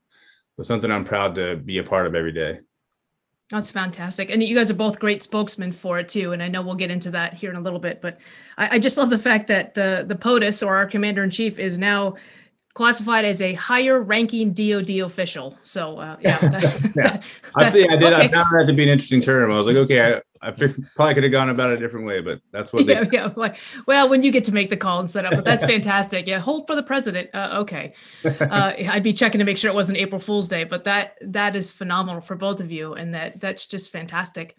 but 0.57 0.67
something 0.67 0.91
I'm 0.91 1.05
proud 1.05 1.35
to 1.37 1.57
be 1.57 1.79
a 1.79 1.85
part 1.85 2.07
of 2.07 2.15
every 2.15 2.33
day. 2.33 2.61
That's 3.51 3.71
fantastic. 3.71 4.29
And 4.31 4.43
you 4.43 4.55
guys 4.55 4.71
are 4.71 4.75
both 4.75 4.99
great 4.99 5.23
spokesmen 5.23 5.73
for 5.73 5.99
it 5.99 6.09
too. 6.09 6.33
And 6.33 6.43
I 6.43 6.49
know 6.49 6.61
we'll 6.61 6.75
get 6.75 6.91
into 6.91 7.11
that 7.13 7.33
here 7.33 7.49
in 7.49 7.57
a 7.57 7.61
little 7.61 7.79
bit, 7.79 8.03
but 8.03 8.19
I, 8.59 8.77
I 8.77 8.79
just 8.79 8.99
love 8.99 9.09
the 9.09 9.19
fact 9.19 9.47
that 9.49 9.75
the 9.75 10.05
the 10.07 10.15
POTUS 10.15 10.67
or 10.67 10.77
our 10.77 10.87
commander 10.87 11.25
in 11.25 11.31
chief 11.31 11.59
is 11.59 11.79
now 11.79 12.17
classified 12.75 13.25
as 13.25 13.41
a 13.41 13.55
higher 13.55 14.01
ranking 14.01 14.53
DoD 14.53 14.91
official. 15.01 15.57
So 15.65 15.99
uh, 15.99 16.17
yeah, 16.21 16.39
yeah. 16.97 17.23
I 17.55 17.71
think 17.73 17.91
I 17.91 17.97
did. 17.97 18.13
Okay. 18.13 18.23
I 18.25 18.29
found 18.29 18.59
that 18.59 18.67
to 18.67 18.73
be 18.73 18.83
an 18.83 18.91
interesting 18.91 19.23
term. 19.23 19.51
I 19.51 19.55
was 19.55 19.67
like, 19.67 19.77
okay, 19.77 20.15
I, 20.15 20.23
I 20.41 20.51
probably 20.51 21.15
could 21.15 21.23
have 21.23 21.33
gone 21.33 21.49
about 21.49 21.71
it 21.71 21.79
a 21.79 21.81
different 21.81 22.07
way, 22.07 22.21
but 22.21 22.41
that's 22.53 22.73
what 22.73 22.87
they. 22.87 22.95
Yeah, 22.95 23.05
yeah. 23.13 23.33
Like, 23.37 23.57
well, 23.87 24.09
when 24.09 24.23
you 24.23 24.31
get 24.31 24.45
to 24.45 24.53
make 24.53 24.71
the 24.71 24.77
call 24.77 25.01
and 25.01 25.11
set 25.11 25.25
up, 25.25 25.33
but 25.35 25.45
that's 25.45 25.65
fantastic. 25.65 26.27
Yeah, 26.27 26.39
hold 26.39 26.67
for 26.67 26.75
the 26.75 26.83
president. 26.83 27.31
Uh, 27.35 27.59
okay, 27.61 27.95
uh, 28.25 28.73
I'd 28.89 29.03
be 29.03 29.13
checking 29.13 29.39
to 29.39 29.45
make 29.45 29.59
sure 29.59 29.71
it 29.71 29.75
wasn't 29.75 29.99
April 29.99 30.21
Fool's 30.21 30.49
Day, 30.49 30.65
but 30.65 30.85
that 30.85 31.17
that 31.21 31.57
is 31.57 31.73
phenomenal 31.73 32.21
for 32.21 32.37
both 32.37 32.61
of 32.61 32.71
you, 32.71 32.95
and 32.95 33.15
that 33.15 33.41
that's 33.41 33.67
just 33.67 33.91
fantastic. 33.91 34.57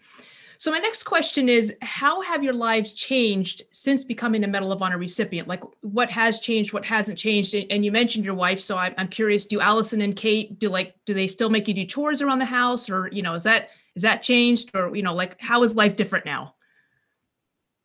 So 0.60 0.70
my 0.70 0.78
next 0.78 1.04
question 1.04 1.48
is, 1.48 1.74
how 1.80 2.20
have 2.20 2.44
your 2.44 2.52
lives 2.52 2.92
changed 2.92 3.62
since 3.70 4.04
becoming 4.04 4.44
a 4.44 4.46
Medal 4.46 4.72
of 4.72 4.82
Honor 4.82 4.98
recipient? 4.98 5.48
Like, 5.48 5.62
what 5.80 6.10
has 6.10 6.38
changed? 6.38 6.74
What 6.74 6.84
hasn't 6.84 7.16
changed? 7.18 7.54
And 7.54 7.82
you 7.82 7.90
mentioned 7.90 8.26
your 8.26 8.34
wife, 8.34 8.60
so 8.60 8.76
I'm 8.76 9.08
curious. 9.08 9.46
Do 9.46 9.60
Allison 9.60 10.02
and 10.02 10.14
Kate 10.14 10.58
do 10.58 10.68
like 10.68 10.96
do 11.06 11.14
they 11.14 11.28
still 11.28 11.48
make 11.48 11.66
you 11.66 11.72
do 11.72 11.86
chores 11.86 12.20
around 12.20 12.40
the 12.40 12.44
house, 12.44 12.90
or 12.90 13.08
you 13.10 13.22
know, 13.22 13.32
is 13.32 13.44
that 13.44 13.70
is 14.00 14.02
that 14.02 14.22
changed 14.22 14.70
or 14.72 14.96
you 14.96 15.02
know 15.02 15.14
like 15.14 15.38
how 15.42 15.62
is 15.62 15.76
life 15.76 15.94
different 15.94 16.24
now? 16.24 16.54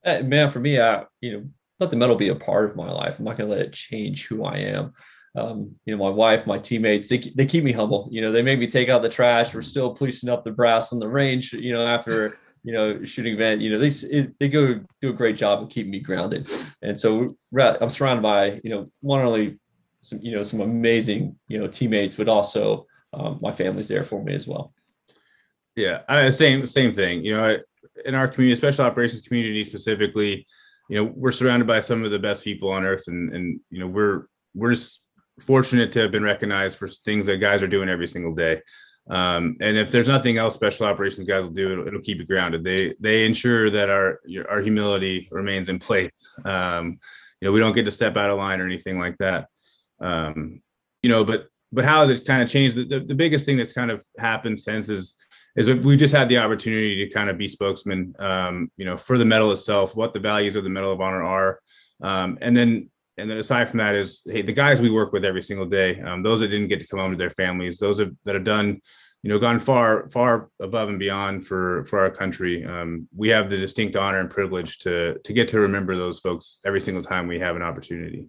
Uh, 0.06 0.22
man 0.24 0.50
for 0.50 0.60
me 0.60 0.80
i 0.80 1.04
you 1.20 1.32
know 1.34 1.46
let 1.82 1.90
the 1.90 1.98
medal 1.98 2.16
be 2.16 2.30
a 2.30 2.36
part 2.36 2.70
of 2.70 2.78
my 2.78 2.90
life. 2.90 3.20
I'm 3.20 3.26
not 3.26 3.36
going 3.36 3.50
to 3.50 3.54
let 3.54 3.66
it 3.66 3.74
change 3.74 4.28
who 4.28 4.46
i 4.46 4.56
am. 4.60 4.94
Um, 5.36 5.76
you 5.86 5.94
know 5.94 6.02
my 6.02 6.10
wife 6.10 6.48
my 6.48 6.58
teammates 6.58 7.10
they, 7.10 7.18
they 7.18 7.46
keep 7.46 7.66
me 7.66 7.74
humble. 7.74 8.08
You 8.10 8.22
know 8.22 8.32
they 8.32 8.42
make 8.42 8.60
me 8.60 8.68
take 8.68 8.88
out 8.88 9.02
the 9.02 9.10
trash. 9.10 9.54
We're 9.54 9.62
still 9.62 9.94
policing 9.94 10.30
up 10.30 10.46
the 10.46 10.52
brass 10.52 10.94
on 10.94 11.00
the 11.00 11.10
range 11.10 11.52
you 11.52 11.74
know 11.74 11.86
after 11.86 12.38
you 12.64 12.72
know 12.72 13.04
shooting 13.04 13.34
event. 13.34 13.60
You 13.60 13.72
know 13.72 13.80
they 13.80 13.92
it, 14.18 14.40
they 14.40 14.48
go 14.48 14.80
do 15.02 15.10
a 15.10 15.20
great 15.22 15.36
job 15.36 15.64
of 15.64 15.70
keeping 15.70 15.92
me 15.92 16.00
grounded. 16.00 16.50
And 16.82 16.98
so 16.98 17.36
i'm 17.58 17.90
surrounded 17.90 18.22
by 18.22 18.62
you 18.64 18.70
know 18.70 18.90
not 19.04 19.26
only 19.26 19.58
some 20.02 20.20
you 20.22 20.32
know 20.34 20.44
some 20.44 20.62
amazing 20.62 21.36
you 21.50 21.60
know 21.60 21.68
teammates 21.68 22.16
but 22.16 22.30
also 22.30 22.86
um, 23.12 23.38
my 23.42 23.52
family's 23.52 23.90
there 23.90 24.06
for 24.06 24.24
me 24.24 24.34
as 24.34 24.48
well 24.48 24.74
yeah, 25.76 26.02
I, 26.08 26.30
same 26.30 26.66
same 26.66 26.94
thing. 26.94 27.24
You 27.24 27.36
know, 27.36 27.58
in 28.06 28.16
our 28.16 28.28
community, 28.28 28.56
special 28.56 28.86
operations 28.86 29.22
community 29.22 29.64
specifically, 29.64 30.46
you 30.90 30.98
know, 30.98 31.12
we're 31.16 31.32
surrounded 31.32 31.68
by 31.68 31.80
some 31.80 32.04
of 32.04 32.12
the 32.12 32.20
best 32.20 32.44
people 32.44 32.72
on 32.72 32.86
earth, 32.86 33.08
and 33.08 33.34
and 33.34 33.60
you 33.70 33.80
know, 33.80 33.88
we're 33.88 34.28
we're 34.54 34.74
just 34.74 35.06
fortunate 35.40 35.92
to 35.92 36.00
have 36.00 36.12
been 36.12 36.24
recognized 36.24 36.78
for 36.78 36.88
things 36.88 37.26
that 37.26 37.38
guys 37.38 37.62
are 37.62 37.68
doing 37.68 37.90
every 37.90 38.08
single 38.08 38.34
day. 38.34 38.62
Um, 39.10 39.58
and 39.62 39.78
if 39.78 39.92
there's 39.92 40.08
nothing 40.08 40.38
else, 40.38 40.56
special 40.56 40.88
operations 40.88 41.28
guys 41.28 41.44
will 41.44 41.52
do. 41.52 41.74
It'll, 41.74 41.88
it'll 41.88 42.02
keep 42.02 42.18
you 42.18 42.26
grounded. 42.26 42.64
They 42.64 42.96
they 43.00 43.26
ensure 43.26 43.70
that 43.70 43.90
our 43.90 44.20
our 44.50 44.62
humility 44.62 45.28
remains 45.32 45.70
in 45.70 45.80
place. 45.80 46.34
Um, 46.46 47.00
you 47.42 47.48
know, 47.48 47.52
we 47.52 47.60
don't 47.60 47.76
get 47.76 47.84
to 47.86 47.92
step 47.92 48.18
out 48.18 48.30
of 48.30 48.38
line 48.38 48.62
or 48.62 48.66
anything 48.66 48.98
like 48.98 49.18
that. 49.18 49.50
Um, 50.00 50.62
you 51.04 51.10
know, 51.10 51.24
but 51.24 51.48
but 51.72 51.86
how 51.86 52.08
has 52.08 52.20
it 52.20 52.26
kind 52.26 52.42
of 52.42 52.50
changed? 52.50 52.76
The, 52.76 52.86
the, 52.86 53.00
the 53.02 53.16
biggest 53.16 53.46
thing 53.46 53.58
that's 53.58 53.74
kind 53.74 53.92
of 53.92 54.04
happened 54.18 54.60
since 54.60 54.90
is 54.90 55.16
is 55.56 55.70
we've 55.70 56.00
just 56.00 56.14
had 56.14 56.30
the 56.30 56.38
opportunity 56.38 57.06
to 57.06 57.14
kind 57.14 57.30
of 57.30 57.38
be 57.38 57.48
spokesman, 57.48 58.14
um, 58.20 58.70
you 58.78 58.86
know, 58.86 58.98
for 58.98 59.18
the 59.18 59.26
medal 59.26 59.52
itself, 59.52 59.96
what 59.96 60.14
the 60.14 60.20
values 60.20 60.56
of 60.56 60.64
the 60.64 60.70
Medal 60.70 60.92
of 60.92 61.02
Honor 61.02 61.24
are, 61.24 61.60
um, 62.02 62.38
and 62.42 62.56
then 62.56 62.90
and 63.18 63.30
then 63.30 63.38
aside 63.38 63.70
from 63.70 63.80
that 63.80 63.96
is 63.96 64.24
hey 64.26 64.42
the 64.42 64.52
guys 64.52 64.82
we 64.82 64.90
work 64.90 65.14
with 65.14 65.24
every 65.24 65.42
single 65.42 65.66
day, 65.66 66.02
um, 66.02 66.22
those 66.24 66.42
that 66.42 66.50
didn't 66.50 66.68
get 66.68 66.82
to 66.82 66.88
come 66.88 67.00
home 67.00 67.12
to 67.12 67.18
their 67.18 67.30
families, 67.30 67.80
those 67.80 68.00
have, 68.00 68.12
that 68.26 68.36
have 68.36 68.44
done, 68.44 68.82
you 69.24 69.30
know, 69.30 69.40
gone 69.40 69.60
far 69.60 70.10
far 70.10 70.50
above 70.60 70.90
and 70.90 71.00
beyond 71.00 71.48
for 71.48 71.86
for 71.86 72.00
our 72.00 72.12
country. 72.12 72.66
Um, 72.66 73.08
we 73.16 73.30
have 73.30 73.50
the 73.50 73.58
distinct 73.58 73.96
honor 73.96 74.20
and 74.20 74.30
privilege 74.30 74.80
to 74.80 75.18
to 75.24 75.34
get 75.34 75.48
to 75.50 75.60
remember 75.62 75.96
those 75.96 76.20
folks 76.20 76.60
every 76.66 76.82
single 76.82 77.04
time 77.04 77.28
we 77.28 77.40
have 77.40 77.56
an 77.56 77.64
opportunity. 77.64 78.28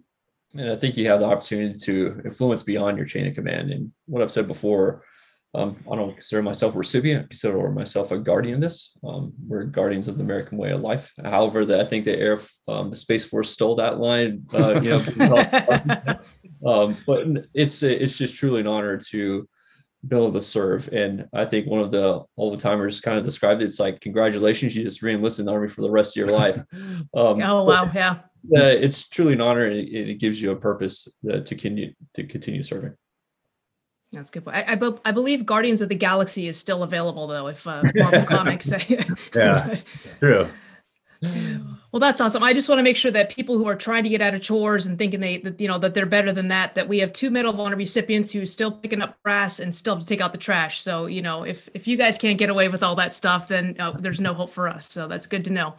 And 0.55 0.71
I 0.71 0.77
think 0.77 0.95
you 0.95 1.09
have 1.09 1.19
the 1.19 1.25
opportunity 1.25 1.77
to 1.79 2.21
influence 2.23 2.63
beyond 2.63 2.95
your 2.95 3.05
chain 3.05 3.27
of 3.27 3.35
command. 3.35 3.69
And 3.71 3.91
what 4.05 4.21
I've 4.21 4.31
said 4.31 4.47
before 4.47 5.03
um, 5.55 5.77
I 5.91 5.95
don't 5.95 6.13
consider 6.13 6.41
myself 6.41 6.75
a 6.75 6.77
recipient. 6.77 7.23
I 7.23 7.27
consider 7.27 7.69
myself 7.71 8.11
a 8.11 8.17
guardian 8.17 8.55
of 8.55 8.61
this. 8.61 8.97
Um, 9.03 9.33
we're 9.47 9.63
guardians 9.63 10.07
of 10.07 10.17
the 10.17 10.23
American 10.23 10.57
way 10.57 10.71
of 10.71 10.81
life. 10.81 11.11
However, 11.23 11.65
that 11.65 11.79
I 11.79 11.85
think 11.85 12.05
the 12.05 12.17
air, 12.17 12.39
um, 12.67 12.89
the 12.91 12.97
Space 12.97 13.25
Force 13.25 13.49
stole 13.49 13.75
that 13.77 13.99
line. 13.99 14.45
Uh, 14.53 14.79
you 14.81 14.99
know, 15.15 16.19
Um, 16.65 16.97
but 17.05 17.25
it's 17.53 17.83
it's 17.83 18.17
just 18.17 18.35
truly 18.35 18.61
an 18.61 18.67
honor 18.67 18.97
to 19.09 19.47
be 20.07 20.15
able 20.15 20.33
to 20.33 20.41
serve. 20.41 20.89
And 20.91 21.27
I 21.33 21.45
think 21.45 21.67
one 21.67 21.81
of 21.81 21.91
the 21.91 22.23
old 22.37 22.59
timers 22.59 23.01
kind 23.01 23.17
of 23.17 23.25
described 23.25 23.61
it. 23.61 23.65
It's 23.65 23.79
like, 23.79 23.99
congratulations, 23.99 24.75
you 24.75 24.83
just 24.83 25.01
reenlisted 25.01 25.39
in 25.39 25.45
the 25.45 25.53
army 25.53 25.67
for 25.67 25.81
the 25.81 25.91
rest 25.91 26.17
of 26.17 26.27
your 26.27 26.37
life. 26.37 26.61
Um, 27.13 27.41
oh 27.41 27.63
wow, 27.63 27.89
yeah. 27.93 28.19
Uh, 28.55 28.63
it's 28.63 29.09
truly 29.09 29.33
an 29.33 29.41
honor, 29.41 29.65
and 29.65 29.75
it, 29.75 30.09
it 30.09 30.19
gives 30.19 30.41
you 30.41 30.51
a 30.51 30.55
purpose 30.55 31.07
uh, 31.31 31.39
to 31.39 31.55
continue 31.55 31.93
to 32.13 32.23
continue 32.25 32.63
serving. 32.63 32.93
That's 34.11 34.29
good. 34.31 34.43
I, 34.47 34.61
I, 34.61 34.91
I, 35.05 35.11
believe 35.11 35.45
Guardians 35.45 35.81
of 35.81 35.89
the 35.89 35.95
Galaxy 35.95 36.47
is 36.47 36.57
still 36.57 36.83
available 36.83 37.27
though, 37.27 37.47
if 37.47 37.67
uh, 37.67 37.83
Marvel 37.95 38.23
Comics. 38.23 38.71
yeah, 38.87 39.75
true. 40.19 40.49
Well, 41.21 41.99
that's 41.99 42.21
awesome. 42.21 42.43
I 42.43 42.53
just 42.53 42.69
want 42.69 42.79
to 42.79 42.83
make 42.83 42.95
sure 42.95 43.11
that 43.11 43.29
people 43.29 43.57
who 43.57 43.67
are 43.67 43.75
trying 43.75 44.03
to 44.03 44.09
get 44.09 44.21
out 44.21 44.35
of 44.35 44.41
chores 44.41 44.85
and 44.85 44.97
thinking 44.97 45.19
they, 45.19 45.39
that, 45.39 45.59
you 45.59 45.67
know, 45.67 45.79
that 45.79 45.93
they're 45.93 46.05
better 46.05 46.31
than 46.31 46.49
that, 46.49 46.75
that 46.75 46.87
we 46.87 46.99
have 46.99 47.11
two 47.11 47.31
Medal 47.31 47.53
of 47.53 47.59
Honor 47.59 47.75
recipients 47.75 48.31
who 48.31 48.45
still 48.45 48.71
picking 48.71 49.01
up 49.01 49.21
brass 49.23 49.59
and 49.59 49.73
still 49.73 49.95
have 49.95 50.03
to 50.03 50.07
take 50.07 50.21
out 50.21 50.31
the 50.31 50.37
trash. 50.37 50.81
So, 50.81 51.05
you 51.07 51.21
know, 51.21 51.43
if 51.43 51.69
if 51.73 51.87
you 51.87 51.97
guys 51.97 52.17
can't 52.17 52.37
get 52.37 52.49
away 52.49 52.67
with 52.67 52.83
all 52.83 52.95
that 52.95 53.13
stuff, 53.13 53.47
then 53.47 53.75
uh, 53.79 53.91
there's 53.97 54.21
no 54.21 54.33
hope 54.33 54.51
for 54.51 54.69
us. 54.69 54.89
So 54.89 55.07
that's 55.07 55.25
good 55.25 55.43
to 55.45 55.51
know. 55.51 55.75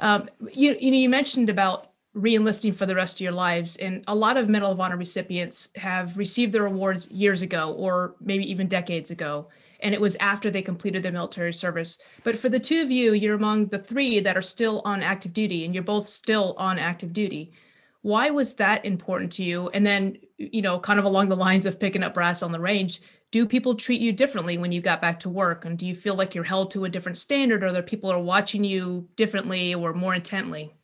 Um, 0.00 0.28
you 0.52 0.76
you 0.80 0.90
know, 0.90 0.96
you 0.96 1.08
mentioned 1.08 1.50
about 1.50 1.88
reenlisting 2.18 2.74
for 2.74 2.86
the 2.86 2.94
rest 2.94 3.16
of 3.16 3.20
your 3.20 3.32
lives, 3.32 3.76
and 3.76 4.02
a 4.06 4.14
lot 4.14 4.36
of 4.36 4.48
Medal 4.48 4.72
of 4.72 4.80
Honor 4.80 4.96
recipients 4.96 5.68
have 5.76 6.18
received 6.18 6.52
their 6.52 6.66
awards 6.66 7.10
years 7.10 7.42
ago, 7.42 7.72
or 7.72 8.14
maybe 8.20 8.50
even 8.50 8.66
decades 8.66 9.10
ago 9.10 9.48
and 9.80 9.94
it 9.94 10.00
was 10.00 10.16
after 10.16 10.50
they 10.50 10.62
completed 10.62 11.02
their 11.02 11.12
military 11.12 11.54
service. 11.54 11.98
But 12.24 12.38
for 12.38 12.48
the 12.48 12.60
two 12.60 12.82
of 12.82 12.90
you, 12.90 13.12
you're 13.12 13.34
among 13.34 13.66
the 13.66 13.78
three 13.78 14.20
that 14.20 14.36
are 14.36 14.42
still 14.42 14.82
on 14.84 15.02
active 15.02 15.32
duty, 15.32 15.64
and 15.64 15.74
you're 15.74 15.84
both 15.84 16.08
still 16.08 16.54
on 16.58 16.78
active 16.78 17.12
duty. 17.12 17.52
Why 18.02 18.30
was 18.30 18.54
that 18.54 18.84
important 18.84 19.32
to 19.32 19.42
you? 19.42 19.68
And 19.70 19.86
then, 19.86 20.18
you 20.36 20.62
know, 20.62 20.78
kind 20.80 20.98
of 20.98 21.04
along 21.04 21.28
the 21.28 21.36
lines 21.36 21.66
of 21.66 21.80
picking 21.80 22.02
up 22.02 22.14
brass 22.14 22.42
on 22.42 22.52
the 22.52 22.60
range, 22.60 23.00
do 23.30 23.46
people 23.46 23.74
treat 23.74 24.00
you 24.00 24.12
differently 24.12 24.56
when 24.56 24.72
you 24.72 24.80
got 24.80 25.02
back 25.02 25.20
to 25.20 25.28
work? 25.28 25.64
And 25.64 25.78
do 25.78 25.86
you 25.86 25.94
feel 25.94 26.14
like 26.14 26.34
you're 26.34 26.44
held 26.44 26.70
to 26.72 26.84
a 26.84 26.88
different 26.88 27.18
standard, 27.18 27.62
or 27.62 27.72
that 27.72 27.86
people 27.86 28.10
are 28.10 28.20
watching 28.20 28.64
you 28.64 29.08
differently 29.16 29.74
or 29.74 29.92
more 29.92 30.14
intently? 30.14 30.77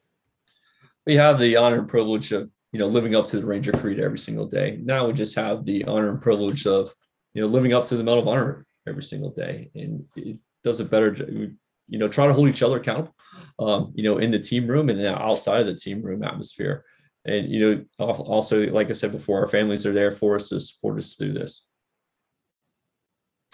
We 1.06 1.16
have 1.16 1.38
the 1.38 1.56
honor 1.56 1.78
and 1.78 1.88
privilege 1.88 2.32
of, 2.32 2.50
you 2.72 2.78
know, 2.78 2.86
living 2.86 3.14
up 3.14 3.26
to 3.26 3.38
the 3.38 3.46
Ranger 3.46 3.72
Creed 3.72 4.00
every 4.00 4.18
single 4.18 4.46
day. 4.46 4.78
Now 4.82 5.06
we 5.06 5.12
just 5.12 5.36
have 5.36 5.64
the 5.64 5.84
honor 5.84 6.10
and 6.10 6.20
privilege 6.20 6.66
of, 6.66 6.92
you 7.34 7.42
know, 7.42 7.48
living 7.48 7.72
up 7.72 7.84
to 7.86 7.96
the 7.96 8.04
Medal 8.04 8.20
of 8.20 8.28
Honor 8.28 8.66
every 8.86 9.02
single 9.02 9.30
day. 9.30 9.70
And 9.74 10.06
it 10.16 10.38
does 10.62 10.80
a 10.80 10.84
better 10.84 11.14
you 11.88 11.98
know 11.98 12.08
try 12.08 12.26
to 12.26 12.32
hold 12.32 12.48
each 12.48 12.62
other 12.62 12.78
accountable 12.78 13.14
um, 13.58 13.92
you 13.94 14.02
know 14.02 14.18
in 14.18 14.30
the 14.30 14.38
team 14.38 14.66
room 14.66 14.88
and 14.88 15.04
outside 15.06 15.60
of 15.60 15.66
the 15.66 15.74
team 15.74 16.02
room 16.02 16.22
atmosphere. 16.24 16.84
And 17.26 17.50
you 17.50 17.60
know 17.60 17.84
also 17.98 18.66
like 18.70 18.90
i 18.90 18.92
said 18.92 19.12
before 19.12 19.40
our 19.40 19.46
families 19.46 19.86
are 19.86 19.92
there 19.92 20.12
for 20.12 20.36
us 20.36 20.50
to 20.50 20.60
support 20.60 20.98
us 20.98 21.14
through 21.14 21.34
this. 21.34 21.66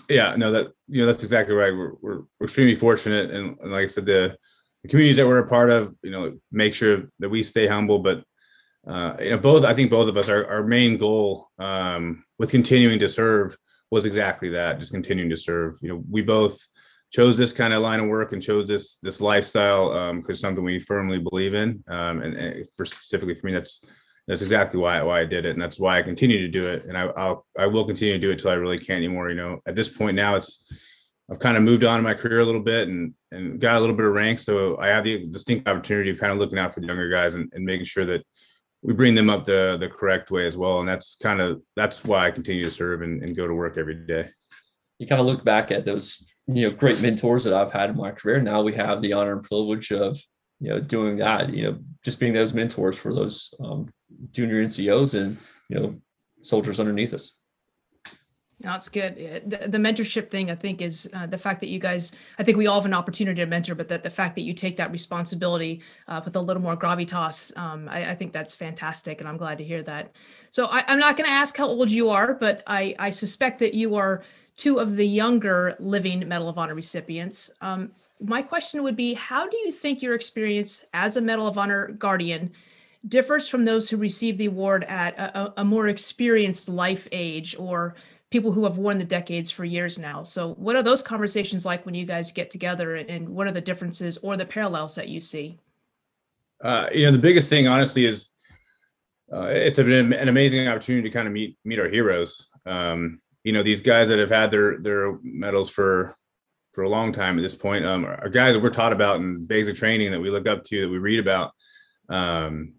Yeah 0.09 0.35
no 0.37 0.53
that 0.53 0.69
you 0.89 1.01
know 1.01 1.07
that's 1.07 1.23
exactly 1.23 1.55
right. 1.55 1.73
We're, 1.73 1.95
we're, 2.01 2.21
we're 2.39 2.47
extremely 2.47 2.75
fortunate. 2.75 3.31
And, 3.31 3.57
and, 3.61 3.73
like 3.73 3.85
i 3.85 3.89
said 3.89 4.07
the, 4.07 4.37
the 4.83 4.89
communities 4.89 5.17
that 5.17 5.27
we're 5.27 5.39
a 5.39 5.49
part 5.49 5.71
of 5.71 5.95
you 6.03 6.11
know 6.11 6.39
make 6.51 6.75
sure 6.75 7.11
that 7.19 7.29
we 7.29 7.43
stay 7.43 7.67
humble 7.67 7.99
but 7.99 8.23
uh, 8.87 9.15
you 9.21 9.31
know 9.31 9.39
both 9.39 9.65
i 9.65 9.75
think 9.75 9.91
both 9.91 10.09
of 10.09 10.17
us 10.17 10.29
our, 10.29 10.47
our 10.47 10.63
main 10.63 10.97
goal 10.97 11.49
um, 11.59 12.25
with 12.39 12.51
continuing 12.51 12.99
to 12.99 13.09
serve 13.09 13.57
was 13.91 14.05
exactly 14.05 14.49
that, 14.51 14.79
just 14.79 14.93
continuing 14.93 15.31
to 15.31 15.37
serve. 15.37 15.77
You 15.83 15.89
know, 15.89 16.05
we 16.09 16.23
both 16.23 16.59
chose 17.11 17.37
this 17.37 17.53
kind 17.53 17.75
of 17.75 17.83
line 17.83 17.99
of 17.99 18.07
work 18.07 18.33
and 18.33 18.43
chose 18.43 18.69
this 18.69 18.99
this 19.03 19.21
lifestyle 19.21 20.15
because 20.15 20.39
um, 20.39 20.49
something 20.49 20.65
we 20.65 20.79
firmly 20.79 21.19
believe 21.19 21.55
in. 21.55 21.83
Um, 21.89 22.23
and, 22.23 22.37
and, 22.37 22.67
for 22.77 22.85
specifically 22.85 23.35
for 23.35 23.47
me, 23.47 23.53
that's 23.53 23.85
that's 24.29 24.43
exactly 24.43 24.79
why 24.79 25.03
why 25.03 25.21
I 25.21 25.25
did 25.25 25.45
it, 25.45 25.51
and 25.51 25.63
that's 25.63 25.81
why 25.81 25.99
I 25.99 26.03
continue 26.03 26.39
to 26.39 26.49
do 26.49 26.69
it. 26.69 26.85
And 26.85 26.97
I, 26.97 27.07
I'll 27.17 27.47
I 27.59 27.67
will 27.67 27.85
continue 27.85 28.15
to 28.15 28.21
do 28.21 28.31
it 28.31 28.39
till 28.39 28.51
I 28.51 28.55
really 28.55 28.79
can't 28.79 28.99
anymore. 28.99 29.29
You 29.31 29.37
know, 29.37 29.61
at 29.67 29.75
this 29.75 29.89
point 29.89 30.17
now, 30.17 30.37
it's 30.37 30.65
I've 31.31 31.39
kind 31.39 31.57
of 31.57 31.63
moved 31.63 31.85
on 31.85 31.99
in 31.99 32.05
my 32.05 32.15
career 32.15 32.41
a 32.41 32.45
little 32.45 32.61
bit 32.61 32.89
and 32.89 33.15
and 33.31 33.61
got 33.61 33.77
a 33.77 33.81
little 33.81 33.95
bit 33.95 34.07
of 34.07 34.13
rank, 34.13 34.41
so 34.41 34.77
I 34.79 34.89
have 34.89 35.05
the 35.05 35.27
distinct 35.27 35.69
opportunity 35.69 36.11
of 36.11 36.19
kind 36.19 36.33
of 36.33 36.39
looking 36.39 36.59
out 36.59 36.75
for 36.75 36.81
the 36.81 36.87
younger 36.87 37.09
guys 37.09 37.37
and, 37.37 37.51
and 37.55 37.65
making 37.65 37.85
sure 37.87 38.05
that 38.07 38.25
we 38.83 38.95
bring 38.95 39.15
them 39.15 39.31
up 39.31 39.45
the 39.45 39.77
the 39.79 39.89
correct 39.89 40.31
way 40.31 40.47
as 40.47 40.57
well. 40.57 40.81
And 40.81 40.89
that's 40.89 41.17
kind 41.17 41.41
of 41.41 41.63
that's 41.77 42.05
why 42.05 42.27
i 42.27 42.31
continue 42.31 42.65
to 42.65 42.71
serve 42.71 43.03
and, 43.03 43.23
and 43.23 43.37
go 43.37 43.47
to 43.47 43.55
work 43.55 43.79
every 43.79 43.95
day. 43.95 44.29
You 44.99 45.07
kind 45.07 45.21
of 45.21 45.27
look 45.27 45.45
back 45.45 45.71
at 45.71 45.85
those 45.85 46.27
you 46.47 46.69
know 46.69 46.75
great 46.75 47.01
mentors 47.01 47.45
that 47.45 47.55
i've 47.55 47.73
had 47.73 47.91
in 47.91 47.97
my 47.97 48.11
career. 48.11 48.41
Now 48.41 48.63
we 48.63 48.75
have 48.75 49.01
the 49.01 49.13
honor 49.13 49.33
and 49.35 49.45
privilege 49.45 49.93
of 49.93 50.21
you 50.59 50.69
know 50.69 50.81
doing 50.81 51.17
that 51.19 51.53
you 51.53 51.65
know 51.65 51.79
just 52.05 52.21
being 52.21 52.33
those 52.33 52.53
mentors 52.53 52.97
for 52.97 53.15
those 53.15 53.55
um, 53.65 53.87
junior 54.31 54.63
ncos 54.65 55.19
and 55.19 55.39
you 55.69 55.79
know 55.79 55.95
soldiers 56.43 56.81
underneath 56.81 57.15
us 57.15 57.40
it's 58.65 58.89
good. 58.89 59.17
The, 59.47 59.69
the, 59.69 59.79
mentorship 59.79 60.31
thing, 60.31 60.51
I 60.51 60.55
think, 60.55 60.83
is 60.83 61.09
uh, 61.15 61.27
the 61.27 61.39
fact 61.39 61.61
that 61.61 61.69
you 61.69 61.79
guys, 61.79 62.13
I 62.39 62.45
think 62.45 62.59
we 62.59 62.67
all 62.67 62.77
have 62.77 62.87
an 62.87 62.93
opportunity 62.93 63.41
to 63.41 63.47
mentor, 63.47 63.75
but 63.75 63.89
that 63.89 64.03
the 64.03 64.11
fact 64.11 64.35
that 64.35 64.43
you 64.43 64.53
take 64.53 64.77
that 64.77 64.93
responsibility 64.93 65.81
uh, 66.07 66.21
with 66.25 66.37
a 66.37 66.41
little 66.41 66.63
more 66.63 66.77
gravitas, 66.77 67.57
um, 67.57 67.89
I, 67.89 68.11
I, 68.11 68.15
think 68.15 68.33
that's 68.33 68.55
fantastic. 68.55 69.21
And 69.21 69.29
I'm 69.29 69.39
glad 69.39 69.59
to 69.59 69.65
hear 69.65 69.83
that. 69.85 70.13
So 70.51 70.67
I, 70.67 70.85
am 70.93 70.99
not 70.99 71.17
going 71.17 71.29
to 71.29 71.35
ask 71.35 71.57
how 71.57 71.67
old 71.67 71.91
you 71.91 72.11
are, 72.11 72.35
but 72.35 72.63
I, 72.67 72.95
I, 72.99 73.11
suspect 73.11 73.61
that 73.61 73.73
you 73.73 73.95
are 73.95 74.23
two 74.57 74.79
of 74.79 74.97
the 74.97 75.07
younger 75.07 75.77
living 75.79 76.29
Medal 76.29 76.49
of 76.49 76.59
Honor 76.59 76.75
recipients. 76.75 77.51
Um, 77.63 77.93
my 78.21 78.43
question 78.43 78.83
would 78.83 78.97
be 78.97 79.15
How 79.15 79.49
do 79.49 79.57
you 79.57 79.73
think 79.73 80.03
your 80.03 80.15
experience 80.15 80.85
as 80.93 81.17
a 81.17 81.23
Medal 81.23 81.47
of 81.47 81.57
Honor 81.57 81.89
Guardian 81.93 82.53
differs 83.07 83.49
from 83.49 83.65
those 83.65 83.89
who 83.89 83.97
receive 83.97 84.37
the 84.37 84.47
award 84.47 84.85
at 84.85 85.19
a, 85.19 85.61
a 85.61 85.65
more 85.65 85.89
experienced 85.89 86.69
life 86.69 87.09
age 87.11 87.57
or 87.59 87.95
people 88.31 88.53
who 88.53 88.65
have 88.65 88.79
worn 88.79 88.99
the 88.99 89.05
decades 89.05 89.51
for 89.51 89.65
years 89.65 89.99
now. 89.99 90.23
So, 90.23 90.55
what 90.55 90.77
are 90.77 90.83
those 90.83 91.03
conversations 91.03 91.67
like 91.67 91.85
when 91.85 91.95
you 91.95 92.07
guys 92.07 92.31
get 92.31 92.51
together, 92.51 92.95
and 92.97 93.31
what 93.31 93.47
are 93.47 93.53
the 93.53 93.61
differences 93.61 94.19
or 94.19 94.37
the 94.37 94.47
parallels 94.47 94.95
that 94.95 95.09
you 95.09 95.21
see? 95.21 95.59
Uh, 96.63 96.89
you 96.93 97.07
know, 97.07 97.13
the 97.13 97.19
biggest 97.19 97.49
thing, 97.49 97.67
honestly, 97.67 98.05
is 98.05 98.31
uh, 99.33 99.43
it's 99.43 99.79
an, 99.79 100.13
an 100.13 100.29
amazing 100.29 100.67
opportunity 100.69 101.09
to 101.09 101.13
kind 101.13 101.27
of 101.27 101.33
meet 101.33 101.57
meet 101.65 101.79
our 101.79 101.89
heroes. 101.89 102.49
Um, 102.67 103.21
you 103.45 103.53
know, 103.53 103.63
these 103.63 103.81
guys 103.81 104.09
that 104.09 104.19
have 104.19 104.31
had 104.31 104.51
their 104.51 104.79
their 104.79 105.19
medals 105.23 105.71
for 105.71 106.15
for 106.73 106.85
a 106.85 106.89
long 106.89 107.13
time 107.13 107.37
at 107.37 107.43
this 107.43 107.57
point 107.57 107.85
um, 107.85 108.05
are 108.05 108.29
guys 108.29 108.55
that 108.55 108.63
we're 108.63 108.71
taught 108.71 108.93
about 108.93 109.17
in 109.17 109.45
basic 109.45 109.75
training 109.75 110.13
that 110.13 110.21
we 110.21 110.31
look 110.31 110.47
up 110.47 110.63
to, 110.65 110.83
that 110.83 110.89
we 110.89 110.99
read 110.99 111.19
about. 111.19 111.53
Um, 112.09 112.75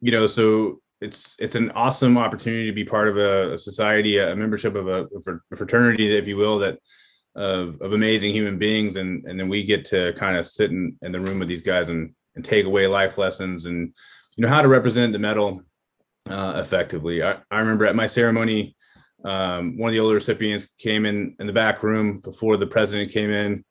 you 0.00 0.10
know, 0.10 0.26
so 0.26 0.80
it's 1.00 1.36
it's 1.38 1.54
an 1.54 1.70
awesome 1.72 2.18
opportunity 2.18 2.66
to 2.66 2.72
be 2.72 2.84
part 2.84 3.08
of 3.08 3.16
a, 3.16 3.54
a 3.54 3.58
society, 3.58 4.18
a 4.18 4.34
membership 4.34 4.74
of 4.74 4.88
a, 4.88 5.08
a, 5.52 5.56
fraternity, 5.56 6.16
if 6.16 6.26
you 6.26 6.36
will, 6.36 6.58
that 6.58 6.78
of, 7.36 7.80
of 7.80 7.92
amazing 7.92 8.32
human 8.32 8.58
beings, 8.58 8.96
and 8.96 9.24
and 9.26 9.38
then 9.38 9.48
we 9.48 9.64
get 9.64 9.84
to 9.86 10.12
kind 10.14 10.36
of 10.36 10.46
sit 10.46 10.70
in, 10.70 10.96
in 11.02 11.12
the 11.12 11.20
room 11.20 11.38
with 11.38 11.48
these 11.48 11.62
guys 11.62 11.88
and 11.88 12.12
and 12.34 12.44
take 12.44 12.66
away 12.66 12.86
life 12.86 13.18
lessons 13.18 13.66
and 13.66 13.92
you 14.36 14.42
know 14.42 14.48
how 14.48 14.62
to 14.62 14.68
represent 14.68 15.12
the 15.12 15.18
medal 15.18 15.60
uh, 16.28 16.54
effectively. 16.56 17.22
I, 17.22 17.38
I 17.50 17.58
remember 17.58 17.86
at 17.86 17.96
my 17.96 18.06
ceremony, 18.06 18.76
um, 19.24 19.76
one 19.78 19.88
of 19.88 19.92
the 19.92 20.00
older 20.00 20.14
recipients 20.14 20.68
came 20.78 21.06
in 21.06 21.34
in 21.38 21.46
the 21.46 21.52
back 21.52 21.82
room 21.82 22.18
before 22.20 22.56
the 22.56 22.66
president 22.66 23.10
came 23.10 23.30
in 23.30 23.64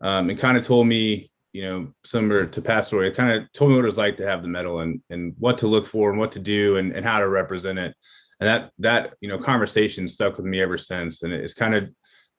um, 0.00 0.30
and 0.30 0.38
kind 0.38 0.56
of 0.56 0.66
told 0.66 0.86
me 0.86 1.30
you 1.56 1.62
know, 1.62 1.88
similar 2.04 2.44
to 2.44 2.60
Pastor, 2.60 3.02
it 3.02 3.16
kind 3.16 3.32
of 3.32 3.50
told 3.52 3.70
me 3.70 3.76
what 3.76 3.86
it 3.86 3.86
was 3.86 3.96
like 3.96 4.18
to 4.18 4.26
have 4.26 4.42
the 4.42 4.48
medal 4.48 4.80
and 4.80 5.00
and 5.08 5.34
what 5.38 5.56
to 5.58 5.66
look 5.66 5.86
for 5.86 6.10
and 6.10 6.18
what 6.18 6.30
to 6.32 6.38
do 6.38 6.76
and, 6.76 6.92
and 6.92 7.02
how 7.02 7.18
to 7.18 7.28
represent 7.28 7.78
it. 7.78 7.96
And 8.40 8.46
that 8.46 8.72
that 8.80 9.14
you 9.22 9.28
know 9.30 9.38
conversation 9.38 10.06
stuck 10.06 10.36
with 10.36 10.44
me 10.44 10.60
ever 10.60 10.76
since. 10.76 11.22
And 11.22 11.32
it's 11.32 11.54
kind 11.54 11.74
of 11.74 11.88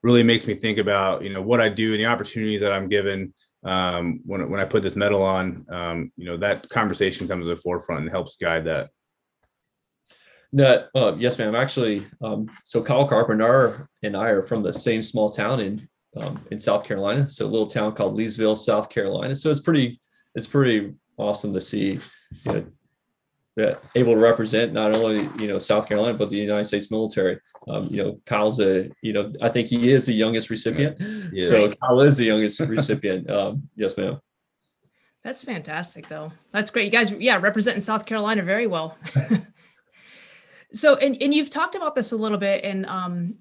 really 0.04 0.22
makes 0.22 0.46
me 0.46 0.54
think 0.54 0.78
about 0.78 1.24
you 1.24 1.34
know 1.34 1.42
what 1.42 1.60
I 1.60 1.68
do 1.68 1.94
and 1.94 2.00
the 2.00 2.06
opportunities 2.06 2.62
that 2.62 2.72
I'm 2.72 2.90
given 2.90 3.34
um, 3.66 4.20
when 4.24 4.48
when 4.52 4.60
I 4.60 4.66
put 4.66 4.84
this 4.84 4.96
medal 4.96 5.24
on. 5.24 5.66
Um, 5.68 6.12
you 6.16 6.26
know 6.26 6.38
that 6.38 6.70
conversation 6.70 7.28
comes 7.28 7.48
to 7.48 7.56
the 7.56 7.62
forefront 7.62 8.04
and 8.04 8.12
helps 8.12 8.38
guide 8.38 8.66
that. 8.66 8.92
That 10.54 10.90
uh, 10.94 11.16
yes, 11.18 11.40
ma'am. 11.40 11.56
Actually, 11.56 12.06
um, 12.22 12.46
so 12.66 12.84
Kyle 12.84 13.08
Carpenter 13.08 13.90
and 14.04 14.16
I 14.16 14.28
are 14.28 14.44
from 14.44 14.62
the 14.62 14.74
same 14.74 15.02
small 15.02 15.32
town 15.32 15.60
in 15.60 15.90
um, 16.20 16.44
in 16.52 16.60
South 16.60 16.84
Carolina. 16.84 17.28
So 17.28 17.46
a 17.46 17.48
little 17.48 17.68
town 17.68 17.94
called 17.94 18.18
Leesville, 18.18 18.58
South 18.58 18.90
Carolina. 18.90 19.36
So 19.36 19.50
it's 19.50 19.60
pretty, 19.60 20.00
it's 20.36 20.48
pretty 20.48 20.94
awesome 21.18 21.54
to 21.54 21.62
see, 21.62 22.00
you 22.46 22.52
know, 22.52 22.66
that 23.58 23.84
able 23.96 24.14
to 24.14 24.20
represent 24.20 24.72
not 24.72 24.96
only 24.96 25.28
you 25.42 25.48
know 25.48 25.58
South 25.58 25.88
Carolina 25.88 26.16
but 26.16 26.30
the 26.30 26.38
United 26.38 26.66
States 26.66 26.92
military. 26.92 27.40
Um, 27.68 27.88
you 27.90 28.04
know, 28.04 28.22
Kyle's 28.26 28.62
a 28.62 28.90
you 29.02 29.14
know 29.14 29.34
I 29.42 29.50
think 29.50 29.68
he 29.68 29.92
is 29.92 30.06
the 30.06 30.14
youngest 30.14 30.52
recipient. 30.52 30.96
Yes. 31.34 31.50
So 31.50 31.74
Kyle 31.82 32.02
is 32.02 32.18
the 32.18 32.26
youngest 32.26 32.60
recipient. 32.62 33.28
Um, 33.38 33.70
yes, 33.76 33.98
ma'am. 33.98 34.20
That's 35.24 35.44
fantastic, 35.44 36.08
though. 36.08 36.32
That's 36.52 36.72
great. 36.72 36.86
You 36.86 36.92
guys, 36.92 37.12
yeah, 37.12 37.38
representing 37.38 37.82
South 37.82 38.06
Carolina 38.06 38.42
very 38.44 38.66
well. 38.66 38.98
so, 40.74 40.96
and 40.96 41.22
and 41.22 41.34
you've 41.34 41.50
talked 41.50 41.76
about 41.76 41.96
this 41.96 42.12
a 42.12 42.16
little 42.16 42.38
bit, 42.38 42.64
and 42.64 42.86
um, 42.86 43.36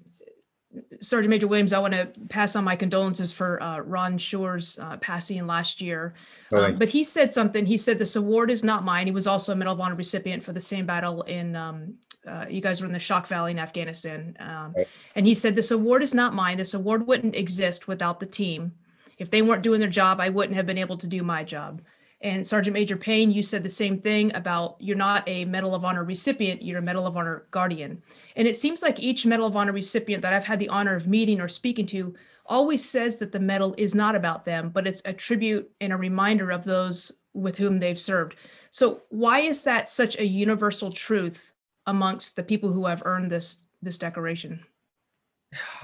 Sergeant 1.01 1.29
Major 1.29 1.47
Williams, 1.47 1.73
I 1.73 1.79
want 1.79 1.93
to 1.93 2.07
pass 2.29 2.55
on 2.55 2.63
my 2.63 2.75
condolences 2.75 3.31
for 3.31 3.61
uh, 3.61 3.79
Ron 3.79 4.17
Shurer's 4.17 4.79
uh, 4.79 4.97
passing 4.97 5.45
last 5.47 5.81
year. 5.81 6.13
Um, 6.53 6.77
but 6.77 6.89
he 6.89 7.03
said 7.03 7.33
something. 7.33 7.65
He 7.65 7.77
said, 7.77 7.99
This 7.99 8.15
award 8.15 8.49
is 8.51 8.63
not 8.63 8.83
mine. 8.83 9.07
He 9.07 9.11
was 9.11 9.27
also 9.27 9.53
a 9.53 9.55
Medal 9.55 9.73
of 9.73 9.81
Honor 9.81 9.95
recipient 9.95 10.43
for 10.43 10.53
the 10.53 10.61
same 10.61 10.85
battle 10.85 11.21
in 11.23 11.55
um, 11.55 11.95
Uh, 12.27 12.45
you 12.49 12.61
guys 12.61 12.81
were 12.81 12.87
in 12.87 12.93
the 12.93 12.99
Shok 12.99 13.27
Valley 13.27 13.51
in 13.51 13.59
Afghanistan. 13.59 14.35
Um, 14.39 14.73
Right. 14.75 14.87
And 15.15 15.25
he 15.25 15.33
said, 15.33 15.55
This 15.55 15.71
award 15.71 16.01
is 16.03 16.13
not 16.13 16.33
mine. 16.33 16.57
This 16.57 16.73
award 16.73 17.07
wouldn't 17.07 17.35
exist 17.35 17.87
without 17.87 18.19
the 18.19 18.25
team. 18.25 18.73
If 19.17 19.29
they 19.31 19.41
weren't 19.41 19.63
doing 19.63 19.79
their 19.79 19.89
job, 19.89 20.19
I 20.19 20.29
wouldn't 20.29 20.55
have 20.55 20.65
been 20.65 20.77
able 20.77 20.97
to 20.97 21.07
do 21.07 21.23
my 21.23 21.43
job. 21.43 21.81
And 22.21 22.47
Sergeant 22.47 22.73
Major 22.73 22.97
Payne, 22.97 23.31
you 23.31 23.43
said 23.43 23.63
the 23.63 23.69
same 23.69 24.01
thing 24.01 24.35
about 24.35 24.77
you're 24.79 24.95
not 24.97 25.23
a 25.27 25.45
Medal 25.45 25.75
of 25.75 25.85
Honor 25.85 26.03
recipient, 26.03 26.63
you're 26.63 26.79
a 26.79 26.81
Medal 26.81 27.05
of 27.05 27.15
Honor 27.15 27.45
guardian. 27.51 28.01
And 28.35 28.47
it 28.47 28.57
seems 28.57 28.81
like 28.81 28.99
each 28.99 29.25
Medal 29.25 29.45
of 29.45 29.55
Honor 29.55 29.71
recipient 29.71 30.23
that 30.23 30.33
I've 30.33 30.45
had 30.45 30.59
the 30.59 30.69
honor 30.69 30.95
of 30.95 31.07
meeting 31.07 31.39
or 31.39 31.47
speaking 31.47 31.85
to 31.87 32.15
always 32.47 32.87
says 32.87 33.17
that 33.17 33.31
the 33.31 33.39
medal 33.39 33.75
is 33.77 33.93
not 33.93 34.15
about 34.15 34.45
them, 34.45 34.69
but 34.69 34.87
it's 34.87 35.01
a 35.05 35.13
tribute 35.13 35.69
and 35.81 35.93
a 35.93 35.97
reminder 35.97 36.49
of 36.49 36.63
those 36.63 37.11
with 37.33 37.57
whom 37.57 37.77
they've 37.77 37.99
served. 37.99 38.35
So 38.71 39.01
why 39.09 39.39
is 39.41 39.63
that 39.63 39.89
such 39.89 40.17
a 40.17 40.25
universal 40.25 40.91
truth 40.91 41.51
amongst 41.85 42.35
the 42.35 42.43
people 42.43 42.71
who 42.71 42.85
have 42.87 43.03
earned 43.05 43.31
this 43.31 43.57
this 43.81 43.97
decoration? 43.97 44.65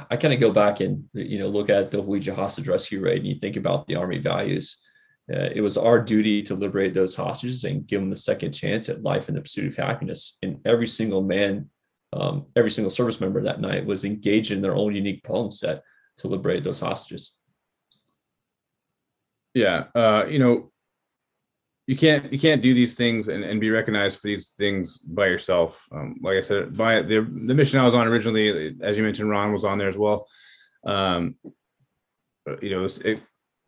I 0.09 0.17
kind 0.17 0.33
of 0.33 0.39
go 0.39 0.51
back 0.51 0.79
and 0.79 1.05
you 1.13 1.39
know 1.39 1.47
look 1.47 1.69
at 1.69 1.91
the 1.91 2.01
Hawija 2.01 2.35
hostage 2.35 2.67
rescue 2.67 3.01
raid, 3.01 3.19
and 3.19 3.27
you 3.27 3.39
think 3.39 3.55
about 3.55 3.87
the 3.87 3.95
Army 3.95 4.17
values. 4.17 4.81
Uh, 5.31 5.49
it 5.55 5.61
was 5.61 5.77
our 5.77 5.99
duty 5.99 6.41
to 6.43 6.53
liberate 6.53 6.93
those 6.93 7.15
hostages 7.15 7.63
and 7.63 7.87
give 7.87 8.01
them 8.01 8.09
the 8.09 8.15
second 8.15 8.51
chance 8.51 8.89
at 8.89 9.03
life 9.03 9.29
and 9.29 9.37
the 9.37 9.41
pursuit 9.41 9.67
of 9.67 9.75
happiness. 9.75 10.37
And 10.43 10.59
every 10.65 10.87
single 10.87 11.21
man, 11.21 11.69
um, 12.11 12.45
every 12.55 12.71
single 12.71 12.89
service 12.89 13.21
member 13.21 13.41
that 13.41 13.61
night 13.61 13.85
was 13.85 14.03
engaged 14.03 14.51
in 14.51 14.61
their 14.61 14.75
own 14.75 14.93
unique 14.93 15.23
problem 15.23 15.51
set 15.51 15.81
to 16.17 16.27
liberate 16.27 16.63
those 16.63 16.79
hostages. 16.79 17.37
Yeah, 19.53 19.85
uh, 19.95 20.25
you 20.27 20.39
know, 20.39 20.71
you 21.87 21.97
can't 21.97 22.31
you 22.31 22.39
can't 22.39 22.61
do 22.61 22.73
these 22.73 22.95
things 22.95 23.27
and, 23.27 23.43
and 23.43 23.59
be 23.59 23.69
recognized 23.69 24.19
for 24.19 24.27
these 24.27 24.51
things 24.51 24.97
by 24.97 25.27
yourself. 25.27 25.85
Um, 25.91 26.15
like 26.21 26.37
I 26.37 26.41
said, 26.41 26.75
by 26.77 27.01
the 27.01 27.21
the 27.45 27.53
mission 27.53 27.79
I 27.79 27.85
was 27.85 27.93
on 27.93 28.07
originally, 28.07 28.75
as 28.81 28.97
you 28.97 29.03
mentioned, 29.03 29.29
Ron 29.29 29.53
was 29.53 29.65
on 29.65 29.77
there 29.77 29.89
as 29.89 29.97
well. 29.97 30.27
Um, 30.85 31.35
you 32.61 32.71
know, 32.71 32.85
it 33.05 33.21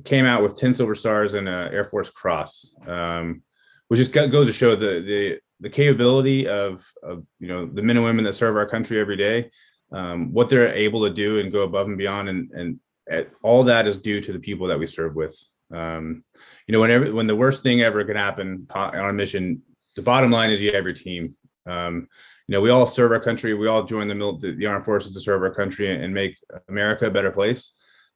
came 0.04 0.25
out 0.25 0.44
with 0.44 0.58
ten 0.58 0.74
silver 0.74 0.96
stars 0.96 1.34
and 1.34 1.48
a 1.48 1.70
Air 1.72 1.86
Force 1.86 2.10
Cross, 2.10 2.75
um, 2.88 3.42
which 3.88 4.00
just 4.00 4.14
goes 4.14 4.48
to 4.48 4.54
show 4.54 4.75
the 4.75 5.02
the 5.02 5.40
the 5.62 5.70
capability 5.70 6.48
of 6.48 6.86
of 7.02 7.25
you 7.40 7.48
know 7.48 7.66
the 7.66 7.82
men 7.82 7.98
and 7.98 8.06
women 8.06 8.25
that 8.25 8.34
serve 8.34 8.58
our 8.58 8.68
country 8.68 9.00
every 9.00 9.16
day, 9.16 9.50
um, 9.92 10.34
what 10.34 10.50
they're 10.50 10.74
able 10.74 11.04
to 11.08 11.14
do 11.14 11.40
and 11.40 11.52
go 11.52 11.62
above 11.62 11.88
and 11.88 11.98
beyond, 11.98 12.30
and 12.30 12.52
and 12.52 12.80
at, 13.10 13.30
all 13.42 13.64
that 13.64 13.88
is 13.88 13.98
due 13.98 14.20
to 14.20 14.34
the 14.34 14.40
people 14.40 14.68
that 14.68 14.80
we 14.80 14.88
serve 14.88 15.16
with. 15.16 15.38
Um, 15.72 16.24
you 16.68 16.74
know, 16.74 16.82
whenever 16.82 17.14
when 17.14 17.28
the 17.28 17.36
worst 17.36 17.64
thing 17.64 17.82
ever 17.82 18.04
can 18.04 18.18
happen 18.18 18.68
on 18.74 19.10
a 19.10 19.14
mission, 19.14 19.62
the 19.96 20.02
bottom 20.02 20.32
line 20.32 20.52
is 20.52 20.62
you 20.62 20.74
have 20.74 20.84
your 20.84 20.94
team. 20.94 21.36
Um, 21.66 22.08
you 22.48 22.54
know, 22.54 22.62
we 22.62 22.70
all 22.70 22.86
serve 22.86 23.12
our 23.12 23.20
country. 23.20 23.54
We 23.54 23.68
all 23.68 23.84
join 23.84 24.08
the, 24.08 24.38
the 24.40 24.56
the 24.56 24.66
armed 24.66 24.86
forces 24.86 25.14
to 25.14 25.22
serve 25.22 25.42
our 25.42 25.54
country 25.54 26.04
and 26.04 26.14
make 26.14 26.36
America 26.70 27.08
a 27.08 27.12
better 27.12 27.32
place. 27.32 27.74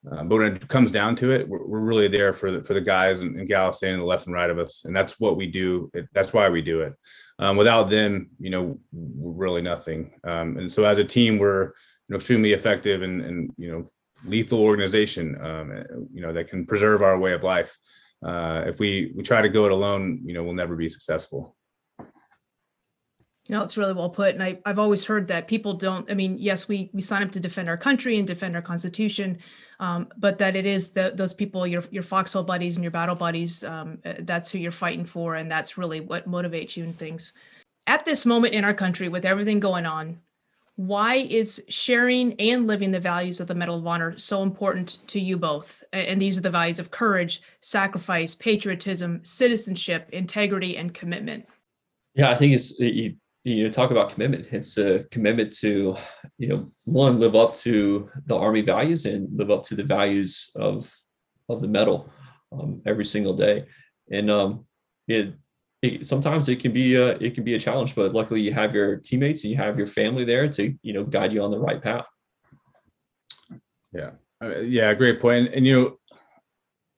Uh, 0.09 0.23
but 0.23 0.37
when 0.37 0.55
it 0.55 0.67
comes 0.67 0.91
down 0.91 1.15
to 1.15 1.31
it, 1.31 1.47
we're, 1.47 1.65
we're 1.65 1.79
really 1.79 2.07
there 2.07 2.33
for 2.33 2.51
the 2.51 2.63
for 2.63 2.73
the 2.73 2.81
guys 2.81 3.21
and, 3.21 3.35
and 3.35 3.47
gals 3.47 3.77
standing 3.77 3.99
the 3.99 4.05
left 4.05 4.27
and 4.27 4.35
right 4.35 4.49
of 4.49 4.59
us, 4.59 4.85
and 4.85 4.95
that's 4.95 5.19
what 5.19 5.35
we 5.35 5.47
do. 5.47 5.89
It, 5.93 6.07
that's 6.13 6.33
why 6.33 6.47
we 6.49 6.61
do 6.61 6.81
it. 6.81 6.93
Um, 7.37 7.57
without 7.57 7.89
them, 7.89 8.29
you 8.39 8.49
know, 8.49 8.79
we're 8.91 9.31
really 9.31 9.61
nothing. 9.61 10.13
Um, 10.23 10.57
and 10.57 10.71
so, 10.71 10.85
as 10.85 10.97
a 10.97 11.03
team, 11.03 11.37
we're 11.37 11.63
you 11.63 11.71
know, 12.09 12.15
extremely 12.17 12.53
effective 12.53 13.01
and 13.01 13.21
and 13.21 13.51
you 13.57 13.71
know, 13.71 13.85
lethal 14.23 14.61
organization. 14.61 15.37
Um, 15.41 15.83
you 16.13 16.21
know, 16.21 16.31
that 16.31 16.47
can 16.47 16.65
preserve 16.65 17.01
our 17.01 17.19
way 17.19 17.33
of 17.33 17.43
life 17.43 17.77
uh, 18.25 18.63
if 18.67 18.79
we 18.79 19.11
we 19.15 19.23
try 19.23 19.41
to 19.41 19.49
go 19.49 19.65
it 19.65 19.71
alone, 19.71 20.21
you 20.25 20.33
know, 20.33 20.43
we'll 20.43 20.53
never 20.53 20.75
be 20.75 20.89
successful. 20.89 21.55
You 23.49 23.55
know, 23.55 23.63
it's 23.63 23.77
really 23.77 23.93
well 23.93 24.11
put. 24.11 24.35
And 24.35 24.43
I, 24.43 24.59
I've 24.63 24.77
always 24.77 25.05
heard 25.05 25.27
that 25.29 25.47
people 25.47 25.73
don't, 25.73 26.09
I 26.09 26.13
mean, 26.13 26.37
yes, 26.37 26.67
we, 26.67 26.91
we 26.93 27.01
sign 27.01 27.23
up 27.23 27.31
to 27.31 27.39
defend 27.39 27.67
our 27.67 27.77
country 27.77 28.19
and 28.19 28.27
defend 28.27 28.55
our 28.55 28.61
constitution, 28.61 29.39
um, 29.79 30.07
but 30.17 30.37
that 30.37 30.55
it 30.55 30.67
is 30.67 30.91
the, 30.91 31.13
those 31.15 31.33
people, 31.33 31.65
your, 31.65 31.83
your 31.89 32.03
foxhole 32.03 32.43
buddies 32.43 32.75
and 32.75 32.83
your 32.83 32.91
battle 32.91 33.15
buddies, 33.15 33.63
um, 33.63 33.97
uh, 34.05 34.13
that's 34.19 34.51
who 34.51 34.59
you're 34.59 34.71
fighting 34.71 35.03
for. 35.03 35.33
And 35.33 35.51
that's 35.51 35.79
really 35.79 35.99
what 35.99 36.29
motivates 36.29 36.77
you 36.77 36.83
and 36.83 36.95
things. 36.95 37.33
At 37.87 38.05
this 38.05 38.23
moment 38.23 38.53
in 38.53 38.63
our 38.63 38.73
country, 38.75 39.09
with 39.09 39.25
everything 39.25 39.59
going 39.59 39.87
on, 39.87 40.19
why 40.75 41.15
is 41.15 41.61
sharing 41.67 42.39
and 42.39 42.67
living 42.67 42.91
the 42.91 42.99
values 42.99 43.39
of 43.39 43.47
the 43.47 43.55
Medal 43.55 43.79
of 43.79 43.87
Honor 43.87 44.17
so 44.19 44.43
important 44.43 44.99
to 45.07 45.19
you 45.19 45.37
both? 45.37 45.83
And 45.91 46.21
these 46.21 46.37
are 46.37 46.41
the 46.41 46.51
values 46.51 46.79
of 46.79 46.91
courage, 46.91 47.41
sacrifice, 47.61 48.35
patriotism, 48.35 49.21
citizenship, 49.23 50.07
integrity, 50.13 50.77
and 50.77 50.93
commitment. 50.93 51.47
Yeah, 52.15 52.31
I 52.31 52.35
think 52.35 52.53
it's 52.53 52.79
you, 52.79 53.15
you 53.43 53.63
know 53.63 53.71
talk 53.71 53.91
about 53.91 54.11
commitment. 54.11 54.51
It's 54.51 54.77
a 54.77 55.05
commitment 55.11 55.53
to 55.57 55.95
you 56.37 56.47
know 56.47 56.65
one 56.85 57.19
live 57.19 57.35
up 57.35 57.53
to 57.55 58.09
the 58.25 58.35
Army 58.35 58.61
values 58.61 59.05
and 59.05 59.29
live 59.35 59.51
up 59.51 59.63
to 59.65 59.75
the 59.75 59.83
values 59.83 60.51
of 60.55 60.91
of 61.47 61.61
the 61.61 61.67
medal 61.67 62.11
um, 62.51 62.81
every 62.85 63.05
single 63.05 63.33
day. 63.33 63.65
And 64.11 64.29
um, 64.29 64.65
it, 65.07 65.33
it 65.81 66.05
sometimes 66.05 66.49
it 66.49 66.59
can 66.59 66.71
be 66.71 66.95
a, 66.95 67.09
it 67.17 67.35
can 67.35 67.43
be 67.43 67.55
a 67.55 67.59
challenge, 67.59 67.95
but 67.95 68.13
luckily 68.13 68.41
you 68.41 68.53
have 68.53 68.73
your 68.75 68.97
teammates 68.97 69.43
and 69.43 69.51
you 69.51 69.57
have 69.57 69.77
your 69.77 69.87
family 69.87 70.25
there 70.25 70.47
to 70.49 70.75
you 70.81 70.93
know 70.93 71.03
guide 71.03 71.33
you 71.33 71.43
on 71.43 71.51
the 71.51 71.59
right 71.59 71.81
path. 71.81 72.07
Uh, 74.41 74.59
yeah, 74.59 74.93
great 74.93 75.19
point. 75.19 75.47
And, 75.47 75.55
and 75.55 75.65
you 75.65 75.73
know, 75.73 75.99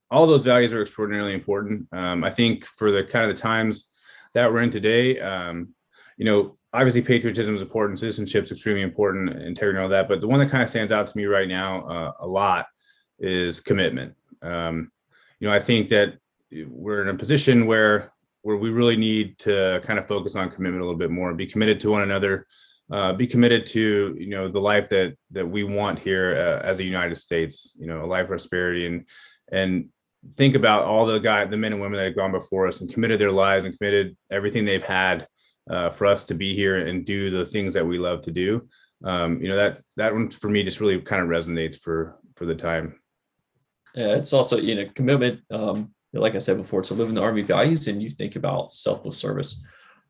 all 0.09 0.27
those 0.27 0.45
values 0.45 0.73
are 0.73 0.81
extraordinarily 0.81 1.33
important. 1.33 1.87
Um, 1.91 2.23
I 2.23 2.29
think 2.29 2.65
for 2.65 2.91
the 2.91 3.03
kind 3.03 3.29
of 3.29 3.35
the 3.35 3.41
times 3.41 3.89
that 4.33 4.51
we're 4.51 4.61
in 4.61 4.69
today, 4.69 5.19
um, 5.19 5.73
you 6.21 6.25
know, 6.25 6.55
obviously 6.71 7.01
patriotism 7.01 7.55
is 7.55 7.63
important, 7.63 7.97
citizenship 7.97 8.43
is 8.43 8.51
extremely 8.51 8.83
important, 8.83 9.41
integrity 9.41 9.77
and 9.77 9.83
all 9.83 9.89
that. 9.89 10.07
But 10.07 10.21
the 10.21 10.27
one 10.27 10.39
that 10.39 10.51
kind 10.51 10.61
of 10.61 10.69
stands 10.69 10.91
out 10.91 11.07
to 11.07 11.17
me 11.17 11.25
right 11.25 11.47
now 11.47 11.81
uh, 11.87 12.11
a 12.19 12.27
lot 12.27 12.67
is 13.17 13.59
commitment. 13.59 14.13
Um, 14.43 14.91
you 15.39 15.47
know, 15.47 15.53
I 15.53 15.57
think 15.57 15.89
that 15.89 16.19
we're 16.67 17.01
in 17.01 17.07
a 17.07 17.17
position 17.17 17.65
where 17.65 18.11
where 18.43 18.57
we 18.57 18.69
really 18.69 18.95
need 18.95 19.39
to 19.39 19.81
kind 19.83 19.97
of 19.97 20.07
focus 20.07 20.35
on 20.35 20.51
commitment 20.51 20.83
a 20.83 20.85
little 20.85 20.99
bit 20.99 21.09
more 21.09 21.33
be 21.33 21.47
committed 21.47 21.79
to 21.79 21.89
one 21.89 22.03
another 22.03 22.45
uh, 22.91 23.13
be 23.13 23.25
committed 23.25 23.65
to 23.65 24.15
you 24.19 24.27
know 24.27 24.47
the 24.47 24.61
life 24.61 24.89
that 24.89 25.15
that 25.31 25.47
we 25.47 25.63
want 25.63 25.97
here 25.97 26.35
uh, 26.35 26.65
as 26.65 26.79
a 26.79 26.83
united 26.83 27.19
states 27.19 27.75
you 27.79 27.85
know 27.85 28.03
a 28.03 28.07
life 28.07 28.23
of 28.23 28.29
prosperity 28.29 28.85
and 28.87 29.07
and 29.51 29.87
think 30.37 30.55
about 30.55 30.85
all 30.85 31.05
the 31.05 31.19
guy 31.19 31.45
the 31.45 31.55
men 31.55 31.71
and 31.71 31.81
women 31.81 31.97
that 31.97 32.05
have 32.05 32.15
gone 32.15 32.31
before 32.31 32.67
us 32.67 32.81
and 32.81 32.91
committed 32.91 33.19
their 33.19 33.31
lives 33.31 33.65
and 33.65 33.77
committed 33.77 34.17
everything 34.31 34.65
they've 34.65 34.83
had 34.83 35.27
uh, 35.69 35.89
for 35.89 36.05
us 36.05 36.25
to 36.25 36.33
be 36.33 36.55
here 36.55 36.87
and 36.87 37.05
do 37.05 37.29
the 37.29 37.45
things 37.45 37.73
that 37.73 37.85
we 37.85 37.97
love 37.97 38.21
to 38.21 38.31
do 38.31 38.67
um, 39.03 39.41
you 39.41 39.49
know 39.49 39.55
that 39.55 39.81
that 39.97 40.13
one 40.13 40.29
for 40.29 40.49
me 40.49 40.63
just 40.63 40.79
really 40.79 40.99
kind 41.01 41.21
of 41.21 41.29
resonates 41.29 41.77
for 41.79 42.17
for 42.35 42.45
the 42.45 42.55
time 42.55 42.95
Uh, 43.97 44.15
it's 44.15 44.33
also 44.33 44.57
you 44.57 44.75
know 44.75 44.89
commitment. 44.95 45.41
Um, 45.51 45.93
like 46.13 46.35
I 46.35 46.39
said 46.39 46.57
before, 46.57 46.81
to 46.81 46.93
live 46.93 47.09
in 47.09 47.15
the 47.15 47.21
Army 47.21 47.41
values, 47.41 47.87
and 47.87 48.03
you 48.03 48.09
think 48.09 48.35
about 48.35 48.71
selfless 48.71 49.17
service. 49.17 49.63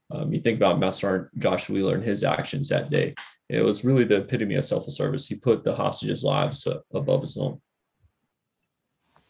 Um, 0.10 0.34
you 0.34 0.40
think 0.40 0.58
about 0.58 0.80
Master 0.80 1.08
Sergeant 1.08 1.40
Josh 1.40 1.70
Wheeler 1.70 1.96
and 1.96 2.04
his 2.04 2.24
actions 2.24 2.70
that 2.70 2.90
day. 2.90 3.14
It 3.50 3.62
was 3.62 3.86
really 3.86 4.04
the 4.04 4.18
epitome 4.18 4.56
of 4.56 4.66
selfless 4.66 4.98
service. 4.98 5.28
He 5.28 5.36
put 5.36 5.64
the 5.64 5.76
hostages' 5.76 6.24
lives 6.24 6.66
uh, 6.68 6.80
above 6.94 7.22
his 7.22 7.38
own. 7.38 7.62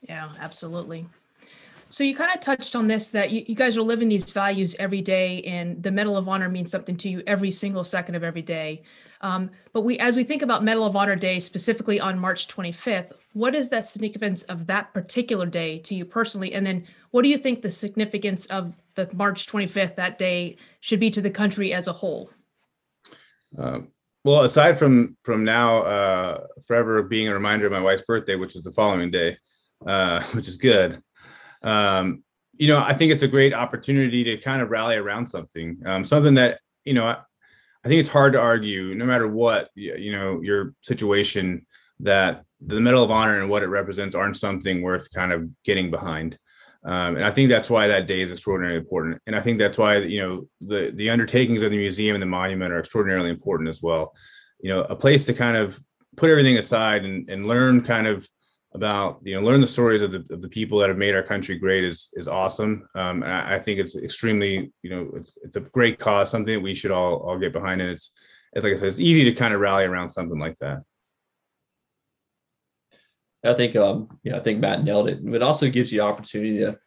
Yeah, 0.02 0.32
absolutely. 0.40 1.08
So 1.92 2.06
you 2.06 2.16
kind 2.16 2.32
of 2.34 2.40
touched 2.40 2.74
on 2.74 2.88
this 2.88 3.10
that 3.10 3.32
you, 3.32 3.44
you 3.46 3.54
guys 3.54 3.76
are 3.76 3.82
living 3.82 4.08
these 4.08 4.32
values 4.32 4.78
every 4.80 5.02
day, 5.02 5.42
and 5.44 5.84
the 5.84 5.92
Medal 5.92 6.16
of 6.16 6.28
Honor 6.30 6.48
means 6.48 6.72
something 6.72 6.96
to 6.98 7.10
you 7.10 7.22
every 7.28 7.52
single 7.52 7.84
second 7.84 8.16
of 8.16 8.24
every 8.24 8.42
day. 8.42 8.84
Um, 9.20 9.52
but 9.74 9.82
we, 9.82 10.00
as 10.00 10.16
we 10.16 10.24
think 10.24 10.42
about 10.42 10.64
Medal 10.64 10.86
of 10.86 10.96
Honor 10.96 11.18
Day 11.18 11.42
specifically 11.42 12.00
on 12.00 12.18
March 12.18 12.48
25th, 12.48 13.12
what 13.34 13.54
is 13.54 13.70
that 13.70 13.84
significance 13.84 14.44
of 14.44 14.68
that 14.68 14.94
particular 14.94 15.46
day 15.46 15.80
to 15.80 15.94
you 15.94 16.06
personally? 16.06 16.54
And 16.54 16.66
then 16.66 16.88
what 17.12 17.24
do 17.24 17.28
you 17.28 17.38
think 17.38 17.62
the 17.62 17.70
significance 17.70 18.46
of 18.46 18.74
the 18.96 19.10
March 19.14 19.46
25th, 19.48 19.98
that 19.98 20.18
day, 20.18 20.56
should 20.80 21.00
be 21.00 21.12
to 21.12 21.22
the 21.22 21.30
country 21.30 21.74
as 21.74 21.88
a 21.88 21.94
whole? 21.94 22.30
Uh, 23.60 23.80
well, 24.24 24.44
aside 24.44 24.80
from 24.80 25.18
from 25.24 25.44
now 25.44 25.80
uh, 25.80 26.48
forever 26.66 27.04
being 27.04 27.28
a 27.28 27.34
reminder 27.34 27.66
of 27.66 27.74
my 27.74 27.82
wife's 27.82 28.04
birthday, 28.04 28.36
which 28.36 28.56
is 28.56 28.64
the 28.64 28.72
following 28.72 29.12
day, 29.12 29.36
uh, 29.86 30.24
which 30.32 30.48
is 30.48 30.56
good. 30.56 31.02
Um, 31.64 32.24
you 32.54 32.68
know, 32.68 32.78
I 32.78 32.94
think 32.94 33.12
it's 33.12 33.24
a 33.24 33.28
great 33.28 33.54
opportunity 33.54 34.24
to 34.24 34.38
kind 34.38 34.62
of 34.62 34.70
rally 34.70 34.96
around 34.96 35.28
something, 35.28 35.82
um, 35.86 36.04
something 36.04 36.36
that 36.36 36.60
you 36.86 36.94
know. 36.94 37.06
I, 37.06 37.18
I 37.84 37.88
think 37.88 38.00
it's 38.00 38.10
hard 38.10 38.34
to 38.34 38.40
argue, 38.40 38.94
no 38.94 39.06
matter 39.06 39.28
what 39.28 39.70
you 39.74 40.12
know 40.12 40.42
your 40.42 40.76
situation, 40.82 41.66
that 42.02 42.44
the 42.60 42.80
Medal 42.80 43.04
of 43.04 43.10
Honor 43.10 43.40
and 43.40 43.50
what 43.50 43.64
it 43.64 43.68
represents 43.68 44.16
aren't 44.16 44.38
something 44.38 44.82
worth 44.84 45.12
kind 45.12 45.32
of 45.32 45.50
getting 45.64 45.90
behind. 45.90 46.38
Um, 46.84 47.16
and 47.16 47.26
I 47.26 47.32
think 47.32 47.50
that's 47.50 47.70
why 47.70 47.88
that 47.88 48.08
day 48.08 48.22
is 48.22 48.32
extraordinarily 48.32 48.80
important. 48.80 49.22
And 49.28 49.36
I 49.36 49.42
think 49.42 49.60
that's 49.60 49.78
why 49.78 49.98
you 49.98 50.20
know 50.20 50.48
the 50.62 50.92
the 50.96 51.10
undertakings 51.10 51.62
of 51.62 51.72
the 51.72 51.78
museum 51.78 52.16
and 52.16 52.22
the 52.22 52.28
monument 52.28 52.74
are 52.74 52.80
extraordinarily 52.80 53.30
important 53.30 53.70
as 53.70 53.82
well. 53.82 54.14
You 54.60 54.70
know, 54.70 54.82
a 54.82 54.96
place 54.96 55.26
to 55.26 55.34
kind 55.34 55.58
of 55.58 55.80
put 56.18 56.30
everything 56.30 56.58
aside 56.58 57.06
and, 57.06 57.30
and 57.30 57.46
learn 57.46 57.82
kind 57.82 58.08
of 58.08 58.28
about 58.74 59.20
you 59.24 59.36
know 59.36 59.46
learn 59.46 59.60
the 59.60 59.68
stories 59.68 60.02
of 60.02 60.12
the, 60.12 60.26
of 60.32 60.42
the 60.42 60.48
people 60.48 60.80
that 60.80 60.90
have 60.90 60.98
made 60.98 61.14
our 61.14 61.24
country 61.24 61.58
great 61.58 61.84
is 61.84 62.10
is 62.14 62.28
awesome. 62.28 62.88
Um, 62.96 63.24
and 63.24 63.32
I, 63.32 63.56
I, 63.56 63.60
think 63.60 63.80
it's 63.80 63.96
extremely 63.96 64.72
you 64.82 64.90
know 64.90 65.12
it's, 65.16 65.38
it's 65.44 65.58
a 65.58 65.62
great 65.62 66.00
cause 66.00 66.32
something 66.32 66.54
that 66.54 66.62
we 66.62 66.74
should 66.74 66.92
all 66.92 67.18
all 67.18 67.38
get 67.38 67.54
behind. 67.54 67.82
And 67.82 67.92
it's 67.92 68.14
it's 68.54 68.64
like 68.64 68.74
i 68.74 68.76
said 68.78 68.88
it's 68.88 69.00
easy 69.00 69.24
to 69.26 69.34
kind 69.34 69.54
of 69.54 69.60
rally 69.60 69.86
around 69.86 70.10
something 70.10 70.40
like 70.40 70.58
that. 70.60 70.84
I 73.44 73.54
think 73.56 73.76
um 73.76 74.20
yeah 74.24 74.38
i 74.38 74.40
think 74.40 74.60
matt 74.60 74.84
nailed 74.84 75.10
it. 75.10 75.20
It 75.24 75.42
also 75.42 75.70
gives 75.70 75.92
you 75.92 76.02
opportunity 76.02 76.60
to 76.60 76.80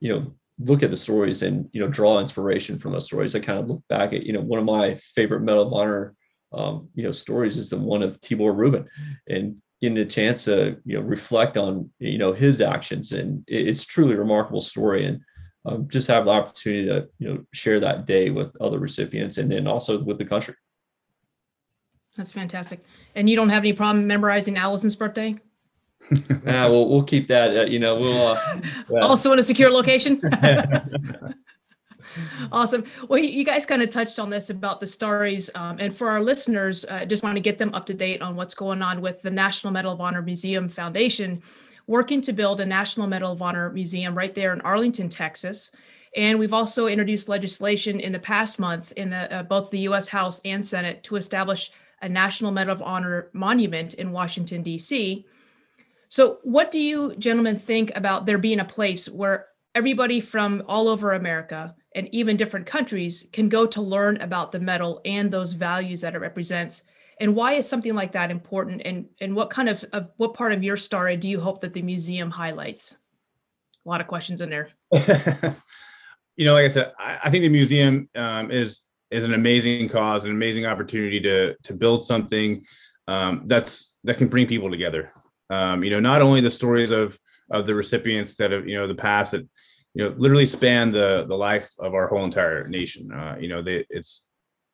you 0.00 0.12
know 0.12 0.32
look 0.58 0.82
at 0.82 0.90
the 0.90 0.96
stories 0.96 1.42
and 1.42 1.68
you 1.72 1.80
know 1.80 1.88
draw 1.88 2.20
inspiration 2.20 2.78
from 2.78 2.92
those 2.92 3.06
stories. 3.06 3.34
I 3.34 3.40
kind 3.40 3.58
of 3.58 3.68
look 3.68 3.82
back 3.88 4.12
at 4.12 4.22
you 4.22 4.32
know 4.32 4.40
one 4.40 4.60
of 4.60 4.64
my 4.64 4.94
favorite 4.94 5.40
medal 5.40 5.66
of 5.66 5.72
honor 5.72 6.14
um, 6.52 6.88
you 6.94 7.02
know 7.02 7.10
stories 7.10 7.56
is 7.56 7.70
the 7.70 7.78
one 7.78 8.02
of 8.02 8.20
tibor 8.20 8.56
rubin. 8.56 8.88
And 9.28 9.56
getting 9.82 9.98
a 9.98 10.06
chance 10.06 10.44
to 10.44 10.76
you 10.86 10.96
know 10.96 11.04
reflect 11.04 11.58
on 11.58 11.90
you 11.98 12.16
know 12.16 12.32
his 12.32 12.60
actions. 12.60 13.12
And 13.12 13.44
it's 13.48 13.84
truly 13.84 14.14
a 14.14 14.18
remarkable 14.18 14.62
story. 14.62 15.04
And 15.04 15.20
um, 15.66 15.88
just 15.88 16.08
have 16.08 16.24
the 16.24 16.30
opportunity 16.30 16.86
to 16.86 17.08
you 17.18 17.28
know 17.28 17.44
share 17.52 17.80
that 17.80 18.06
day 18.06 18.30
with 18.30 18.56
other 18.60 18.78
recipients 18.78 19.38
and 19.38 19.50
then 19.50 19.66
also 19.66 20.02
with 20.02 20.18
the 20.18 20.24
country. 20.24 20.54
That's 22.16 22.32
fantastic. 22.32 22.84
And 23.14 23.28
you 23.28 23.36
don't 23.36 23.48
have 23.48 23.62
any 23.62 23.72
problem 23.72 24.06
memorizing 24.06 24.56
allison's 24.56 24.96
birthday? 24.96 25.36
Yeah 26.44 26.66
we'll, 26.66 26.88
we'll 26.88 27.04
keep 27.04 27.28
that 27.28 27.56
uh, 27.56 27.62
you 27.62 27.78
know 27.78 27.98
we'll 27.98 28.26
uh, 28.26 28.60
also 29.00 29.32
in 29.32 29.38
a 29.38 29.42
secure 29.42 29.70
location 29.70 30.20
awesome. 32.52 32.84
Well, 33.08 33.18
you 33.18 33.44
guys 33.44 33.66
kind 33.66 33.82
of 33.82 33.90
touched 33.90 34.18
on 34.18 34.30
this 34.30 34.50
about 34.50 34.80
the 34.80 34.86
stories. 34.86 35.50
Um, 35.54 35.78
and 35.78 35.94
for 35.94 36.10
our 36.10 36.22
listeners, 36.22 36.84
I 36.84 37.02
uh, 37.02 37.04
just 37.04 37.22
want 37.22 37.36
to 37.36 37.40
get 37.40 37.58
them 37.58 37.74
up 37.74 37.86
to 37.86 37.94
date 37.94 38.22
on 38.22 38.36
what's 38.36 38.54
going 38.54 38.82
on 38.82 39.00
with 39.00 39.22
the 39.22 39.30
National 39.30 39.72
Medal 39.72 39.92
of 39.92 40.00
Honor 40.00 40.22
Museum 40.22 40.68
Foundation, 40.68 41.42
working 41.86 42.20
to 42.22 42.32
build 42.32 42.60
a 42.60 42.66
National 42.66 43.06
Medal 43.06 43.32
of 43.32 43.42
Honor 43.42 43.70
Museum 43.70 44.16
right 44.16 44.34
there 44.34 44.52
in 44.52 44.60
Arlington, 44.62 45.08
Texas. 45.08 45.70
And 46.14 46.38
we've 46.38 46.52
also 46.52 46.86
introduced 46.86 47.28
legislation 47.28 47.98
in 47.98 48.12
the 48.12 48.18
past 48.18 48.58
month 48.58 48.92
in 48.92 49.10
the, 49.10 49.34
uh, 49.34 49.42
both 49.42 49.70
the 49.70 49.80
U.S. 49.80 50.08
House 50.08 50.40
and 50.44 50.64
Senate 50.64 51.02
to 51.04 51.16
establish 51.16 51.70
a 52.02 52.08
National 52.08 52.50
Medal 52.50 52.74
of 52.74 52.82
Honor 52.82 53.30
monument 53.32 53.94
in 53.94 54.12
Washington, 54.12 54.62
D.C. 54.62 55.24
So, 56.08 56.38
what 56.42 56.70
do 56.70 56.78
you 56.78 57.16
gentlemen 57.16 57.56
think 57.56 57.90
about 57.94 58.26
there 58.26 58.36
being 58.36 58.60
a 58.60 58.64
place 58.64 59.08
where 59.08 59.46
everybody 59.74 60.20
from 60.20 60.62
all 60.68 60.88
over 60.88 61.12
America 61.12 61.74
and 61.94 62.08
even 62.12 62.36
different 62.36 62.66
countries 62.66 63.26
can 63.32 63.48
go 63.48 63.66
to 63.66 63.80
learn 63.80 64.20
about 64.20 64.52
the 64.52 64.60
medal 64.60 65.00
and 65.04 65.30
those 65.30 65.52
values 65.52 66.00
that 66.00 66.14
it 66.14 66.18
represents. 66.18 66.82
And 67.20 67.34
why 67.34 67.54
is 67.54 67.68
something 67.68 67.94
like 67.94 68.12
that 68.12 68.30
important? 68.30 68.82
And 68.84 69.06
and 69.20 69.36
what 69.36 69.50
kind 69.50 69.68
of, 69.68 69.84
of 69.92 70.10
what 70.16 70.34
part 70.34 70.52
of 70.52 70.62
your 70.62 70.76
story 70.76 71.16
do 71.16 71.28
you 71.28 71.40
hope 71.40 71.60
that 71.60 71.74
the 71.74 71.82
museum 71.82 72.30
highlights? 72.30 72.94
A 73.84 73.88
lot 73.88 74.00
of 74.00 74.06
questions 74.06 74.40
in 74.40 74.50
there. 74.50 74.68
You 76.36 76.46
know 76.46 76.54
like 76.54 76.64
i 76.64 76.68
said 76.68 76.92
i, 76.98 77.18
I 77.24 77.30
think 77.30 77.42
the 77.42 77.48
museum 77.50 78.08
um, 78.14 78.50
is 78.50 78.82
is 79.10 79.24
an 79.24 79.34
amazing 79.34 79.88
cause 79.88 80.24
an 80.24 80.30
amazing 80.30 80.64
opportunity 80.64 81.20
to 81.20 81.54
to 81.62 81.74
build 81.74 82.04
something 82.04 82.64
um, 83.08 83.42
that's 83.46 83.94
that 84.04 84.16
can 84.16 84.28
bring 84.28 84.46
people 84.46 84.70
together. 84.70 85.12
Um, 85.50 85.84
you 85.84 85.90
know 85.90 86.00
not 86.00 86.22
only 86.22 86.40
the 86.40 86.50
stories 86.50 86.90
of 86.90 87.18
of 87.50 87.66
the 87.66 87.74
recipients 87.74 88.36
that 88.36 88.50
have 88.50 88.66
you 88.66 88.78
know 88.78 88.86
the 88.86 88.94
past 88.94 89.32
that 89.32 89.46
you 89.94 90.04
know 90.04 90.14
literally 90.16 90.46
span 90.46 90.90
the 90.90 91.24
the 91.28 91.36
life 91.36 91.70
of 91.78 91.94
our 91.94 92.08
whole 92.08 92.24
entire 92.24 92.66
nation. 92.68 93.12
Uh, 93.12 93.36
you 93.38 93.48
know 93.48 93.62
they, 93.62 93.84
it's 93.90 94.26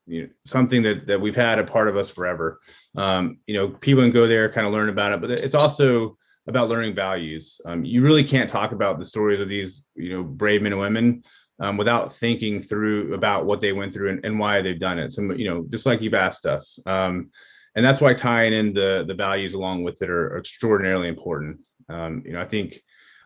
you 0.07 0.22
know, 0.22 0.28
something 0.46 0.83
that 0.83 1.07
that 1.07 1.20
we've 1.20 1.37
had 1.37 1.59
a 1.59 1.64
part 1.64 1.88
of 1.88 1.96
us 1.96 2.11
forever. 2.11 2.61
Um, 2.96 3.38
you 3.46 3.54
know 3.54 3.68
people 3.68 4.02
can 4.02 4.11
go 4.11 4.26
there 4.26 4.50
kind 4.50 4.66
of 4.66 4.72
learn 4.72 4.88
about 4.88 5.12
it 5.12 5.20
but 5.20 5.31
it's 5.31 5.54
also 5.54 6.16
about 6.46 6.68
learning 6.68 6.94
values. 6.94 7.61
Um, 7.66 7.85
you 7.85 8.02
really 8.02 8.24
can't 8.24 8.48
talk 8.48 8.72
about 8.72 8.98
the 8.98 9.04
stories 9.04 9.40
of 9.40 9.48
these 9.48 9.85
you 9.94 10.16
know 10.16 10.22
brave 10.22 10.62
men 10.62 10.72
and 10.72 10.81
women 10.81 11.22
um, 11.61 11.76
without 11.76 12.14
thinking 12.14 12.61
through 12.61 13.14
about 13.14 13.44
what 13.44 13.61
they 13.61 13.72
went 13.72 13.92
through 13.92 14.11
and, 14.11 14.24
and 14.24 14.38
why 14.38 14.62
they've 14.62 14.78
done 14.78 14.98
it. 14.98 15.12
So 15.12 15.22
you 15.33 15.48
know 15.48 15.66
just 15.70 15.87
like 15.87 16.00
you've 16.00 16.14
asked 16.14 16.46
us. 16.46 16.78
Um, 16.87 17.31
and 17.74 17.85
that's 17.85 18.00
why 18.00 18.14
tying 18.14 18.54
in 18.54 18.72
the 18.72 19.04
the 19.07 19.14
values 19.14 19.54
along 19.54 19.83
with 19.83 20.00
it 20.00 20.11
are 20.11 20.38
extraordinarily 20.38 21.09
important. 21.09 21.59
Um, 21.90 22.22
you 22.26 22.33
know 22.35 22.40
i 22.42 22.44
think 22.44 22.83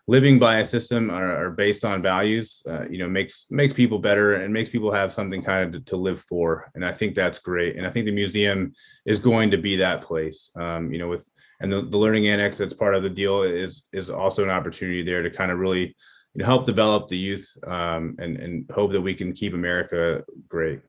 living 0.09 0.39
by 0.39 0.59
a 0.59 0.67
system 0.67 1.11
or, 1.11 1.47
or 1.47 1.51
based 1.51 1.85
on 1.85 2.03
values, 2.03 2.63
uh, 2.69 2.85
you 2.89 2.99
know, 2.99 3.09
makes 3.09 3.47
makes 3.51 3.73
people 3.73 3.99
better 3.99 4.35
and 4.35 4.53
makes 4.53 4.71
people 4.71 4.93
have 4.93 5.13
something 5.13 5.43
kind 5.43 5.65
of 5.65 5.73
to, 5.73 5.91
to, 5.91 5.97
live 5.97 6.21
for. 6.21 6.71
And 6.75 6.85
I 6.85 6.93
think 6.93 7.15
that's 7.15 7.39
great. 7.39 7.77
And 7.77 7.87
I 7.87 7.91
think 7.91 8.07
the 8.07 8.13
museum 8.13 8.73
is 9.07 9.21
going 9.21 9.51
to 9.53 9.59
be 9.59 9.77
that 9.77 10.01
place. 10.01 10.51
Um, 10.57 10.93
you 10.93 10.99
know, 10.99 11.09
with 11.09 11.29
and 11.61 11.73
the, 11.73 11.83
the 11.83 11.99
learning 11.99 12.29
annex 12.29 12.59
that's 12.59 12.75
part 12.75 12.97
of 12.97 13.03
the 13.03 13.11
deal 13.11 13.43
is 13.43 13.85
is 13.93 14.11
also 14.11 14.43
an 14.43 14.51
opportunity 14.51 15.03
there 15.03 15.23
to 15.23 15.31
kind 15.31 15.53
of 15.53 15.59
really 15.59 15.95
you 16.35 16.39
know, 16.39 16.47
help 16.47 16.67
develop 16.67 17.09
the 17.09 17.19
youth 17.19 17.57
um, 17.67 18.17
and 18.19 18.37
and 18.39 18.71
hope 18.71 18.93
that 18.93 19.01
we 19.01 19.15
can 19.15 19.33
keep 19.33 19.55
America 19.55 20.25
great. 20.49 20.81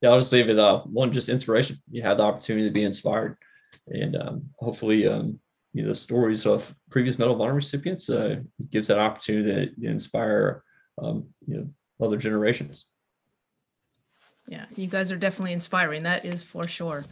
Yeah, 0.00 0.10
I'll 0.10 0.18
just 0.18 0.32
leave 0.32 0.48
it 0.48 0.58
uh, 0.58 0.80
one 0.80 1.12
just 1.12 1.28
inspiration. 1.28 1.80
You 1.90 2.02
have 2.02 2.18
the 2.18 2.24
opportunity 2.24 2.66
to 2.66 2.72
be 2.72 2.84
inspired, 2.84 3.36
and 3.88 4.16
um, 4.16 4.44
hopefully 4.58 5.06
um, 5.06 5.38
you 5.76 5.82
know 5.82 5.88
the 5.88 5.94
stories 5.94 6.46
of 6.46 6.74
previous 6.88 7.18
Medal 7.18 7.34
of 7.34 7.40
Honor 7.42 7.52
recipients 7.52 8.08
uh, 8.08 8.36
gives 8.70 8.88
that 8.88 8.98
opportunity 8.98 9.74
to 9.78 9.86
inspire 9.86 10.64
um, 11.02 11.26
you 11.46 11.58
know 11.58 11.68
other 12.04 12.16
generations. 12.16 12.86
Yeah, 14.48 14.64
you 14.74 14.86
guys 14.86 15.12
are 15.12 15.18
definitely 15.18 15.52
inspiring. 15.52 16.04
That 16.04 16.24
is 16.24 16.42
for 16.42 16.66
sure. 16.66 17.04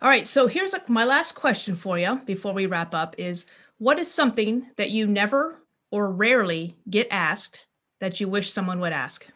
All 0.00 0.08
right, 0.08 0.26
so 0.26 0.48
here's 0.48 0.74
a, 0.74 0.82
my 0.88 1.04
last 1.04 1.36
question 1.36 1.76
for 1.76 1.96
you 1.96 2.20
before 2.26 2.52
we 2.52 2.66
wrap 2.66 2.92
up: 2.92 3.14
is 3.18 3.46
what 3.78 4.00
is 4.00 4.12
something 4.12 4.66
that 4.76 4.90
you 4.90 5.06
never 5.06 5.60
or 5.92 6.10
rarely 6.10 6.76
get 6.90 7.06
asked 7.08 7.66
that 8.00 8.20
you 8.20 8.26
wish 8.26 8.50
someone 8.50 8.80
would 8.80 8.92
ask? 8.92 9.28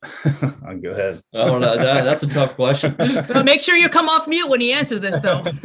go 0.80 0.90
ahead. 0.90 1.22
Oh, 1.32 1.58
no, 1.58 1.76
that, 1.76 2.04
that's 2.04 2.22
a 2.22 2.28
tough 2.28 2.54
question. 2.54 2.94
well, 2.98 3.42
make 3.42 3.60
sure 3.60 3.76
you 3.76 3.88
come 3.88 4.08
off 4.08 4.28
mute 4.28 4.48
when 4.48 4.60
you 4.60 4.72
answer 4.72 4.98
this, 4.98 5.20
though. 5.20 5.42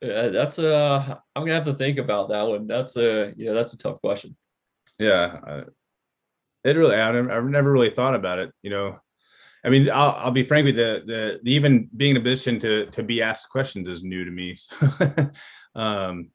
yeah, 0.00 0.28
that's 0.28 0.58
a. 0.58 1.22
I'm 1.36 1.42
gonna 1.42 1.54
have 1.54 1.66
to 1.66 1.74
think 1.74 1.98
about 1.98 2.30
that 2.30 2.42
one. 2.42 2.66
That's 2.66 2.96
a. 2.96 3.32
Yeah, 3.36 3.52
that's 3.52 3.74
a 3.74 3.78
tough 3.78 4.00
question. 4.00 4.36
Yeah, 4.98 5.38
uh, 5.46 5.64
it 6.64 6.76
really. 6.76 6.96
I, 6.96 7.10
I've 7.10 7.44
never 7.44 7.70
really 7.70 7.90
thought 7.90 8.16
about 8.16 8.40
it. 8.40 8.52
You 8.62 8.70
know, 8.70 8.98
I 9.64 9.68
mean, 9.68 9.88
I'll, 9.88 10.16
I'll 10.18 10.30
be 10.32 10.42
frank 10.42 10.64
with 10.64 10.76
the, 10.76 11.04
the, 11.06 11.40
the 11.42 11.52
even 11.52 11.88
being 11.96 12.16
in 12.16 12.16
a 12.16 12.24
position 12.24 12.58
to 12.60 12.86
to 12.86 13.02
be 13.04 13.22
asked 13.22 13.50
questions 13.50 13.86
is 13.86 14.02
new 14.02 14.24
to 14.24 14.30
me. 14.30 14.56
So, 14.56 14.76
um, 15.76 16.30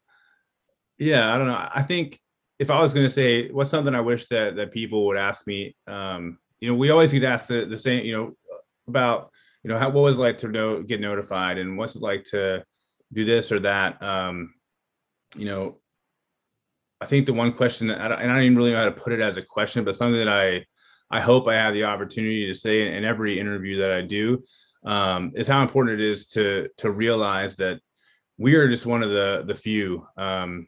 yeah, 0.98 1.34
I 1.34 1.38
don't 1.38 1.48
know. 1.48 1.70
I 1.74 1.82
think 1.82 2.22
if 2.60 2.72
I 2.72 2.80
was 2.80 2.94
going 2.94 3.06
to 3.06 3.14
say 3.14 3.50
what's 3.52 3.70
something 3.70 3.96
I 3.96 4.02
wish 4.02 4.28
that 4.28 4.56
that 4.56 4.72
people 4.72 5.06
would 5.08 5.18
ask 5.18 5.46
me, 5.48 5.76
um, 5.88 6.38
you 6.60 6.70
know, 6.70 6.76
we 6.76 6.90
always 6.90 7.12
get 7.12 7.24
asked 7.24 7.48
the, 7.48 7.66
the 7.66 7.78
same, 7.78 8.06
you 8.06 8.16
know, 8.16 8.34
about 8.88 9.32
you 9.64 9.70
know 9.70 9.78
how 9.78 9.90
what 9.90 10.04
was 10.04 10.18
it 10.18 10.22
like 10.22 10.38
to 10.40 10.48
know 10.48 10.82
get 10.84 11.02
notified 11.02 11.58
and 11.58 11.78
what's 11.78 11.96
it 11.96 12.02
like 12.02 12.24
to 12.26 12.64
do 13.14 13.26
this 13.26 13.52
or 13.52 13.60
that. 13.60 14.02
Um, 14.02 14.54
you 15.36 15.46
know, 15.46 15.80
I 17.02 17.06
think 17.06 17.26
the 17.26 17.34
one 17.34 17.54
question 17.54 17.88
that 17.88 18.00
I 18.00 18.08
don't, 18.08 18.22
and 18.22 18.32
I 18.32 18.36
don't 18.36 18.44
even 18.44 18.58
really 18.58 18.72
know 18.72 18.78
how 18.78 18.86
to 18.86 18.92
put 18.92 19.14
it 19.14 19.20
as 19.20 19.38
a 19.38 19.42
question, 19.42 19.84
but 19.84 19.96
something 19.96 20.20
that 20.24 20.30
I 20.30 20.66
I 21.12 21.20
hope 21.20 21.48
I 21.48 21.56
have 21.56 21.74
the 21.74 21.84
opportunity 21.84 22.48
to 22.48 22.54
say 22.54 22.88
in, 22.88 22.94
in 22.94 23.06
every 23.06 23.40
interview 23.40 23.80
that 23.80 23.92
I 23.92 24.02
do 24.02 24.44
um, 24.86 25.32
is 25.36 25.48
how 25.48 25.62
important 25.62 26.00
it 26.00 26.10
is 26.10 26.28
to 26.30 26.70
to 26.78 26.92
realize 26.92 27.58
that 27.58 27.80
we 28.38 28.56
are 28.56 28.70
just 28.70 28.86
one 28.86 29.04
of 29.04 29.10
the 29.10 29.44
the 29.46 29.56
few. 29.56 30.08
Um, 30.18 30.68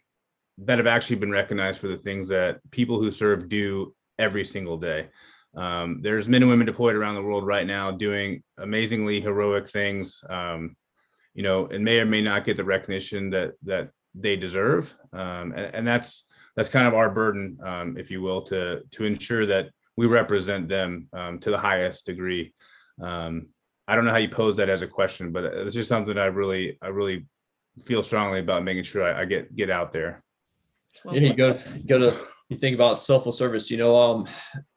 that 0.60 0.78
have 0.78 0.88
actually 0.88 1.18
been 1.18 1.32
recognized 1.32 1.80
for 1.80 1.88
the 1.88 1.98
things 1.98 2.28
that 2.30 2.60
people 2.72 3.00
who 3.00 3.12
serve 3.12 3.50
do 3.50 3.94
every 4.18 4.44
single 4.44 4.78
day. 4.78 5.08
Um, 5.56 6.02
there's 6.02 6.28
men 6.28 6.42
and 6.42 6.50
women 6.50 6.66
deployed 6.66 6.96
around 6.96 7.16
the 7.16 7.22
world 7.22 7.46
right 7.46 7.66
now 7.66 7.92
doing 7.92 8.44
amazingly 8.58 9.22
heroic 9.22 9.68
things, 9.68 10.24
um, 10.30 10.76
you 11.34 11.44
know, 11.44 11.68
and 11.68 11.84
may 11.84 12.00
or 12.00 12.06
may 12.06 12.22
not 12.22 12.46
get 12.46 12.58
the 12.58 12.64
recognition 12.64 13.30
that 13.32 13.54
that 13.64 13.90
they 14.14 14.36
deserve. 14.36 14.96
Um, 15.14 15.54
and, 15.54 15.76
and, 15.76 15.88
that's 15.88 16.26
that's 16.56 16.70
kind 16.70 16.88
of 16.88 16.96
our 16.96 17.10
burden, 17.10 17.58
um, 17.64 17.98
if 17.98 18.10
you 18.10 18.22
will, 18.22 18.42
to 18.44 18.82
to 18.92 19.06
ensure 19.06 19.46
that 19.46 19.70
we 19.96 20.06
represent 20.06 20.68
them 20.68 21.08
um, 21.14 21.40
to 21.40 21.52
the 21.52 21.58
highest 21.58 22.06
degree. 22.06 22.54
Um, 23.02 23.48
I 23.88 23.96
don't 23.96 24.06
know 24.06 24.12
how 24.12 24.18
you 24.18 24.30
pose 24.30 24.58
that 24.58 24.70
as 24.70 24.82
a 24.82 24.88
question, 24.88 25.32
but 25.32 25.46
it's 25.46 25.76
just 25.76 25.90
something 25.90 26.18
I 26.18 26.26
really 26.26 26.78
I 26.82 26.88
really 26.88 27.26
feel 27.86 28.04
strongly 28.04 28.40
about 28.40 28.64
making 28.64 28.84
sure 28.84 29.04
I, 29.04 29.22
I 29.22 29.26
get 29.26 29.56
get 29.56 29.70
out 29.70 29.92
there. 29.92 30.24
Well, 31.04 31.16
yeah, 31.16 31.30
you 31.30 31.34
go 31.34 31.60
go 31.88 31.98
to 32.00 32.18
you 32.50 32.58
think 32.58 32.76
about 32.76 33.02
selfless 33.02 33.38
service. 33.38 33.70
You 33.70 33.78
know, 33.78 33.96
um, 33.96 34.28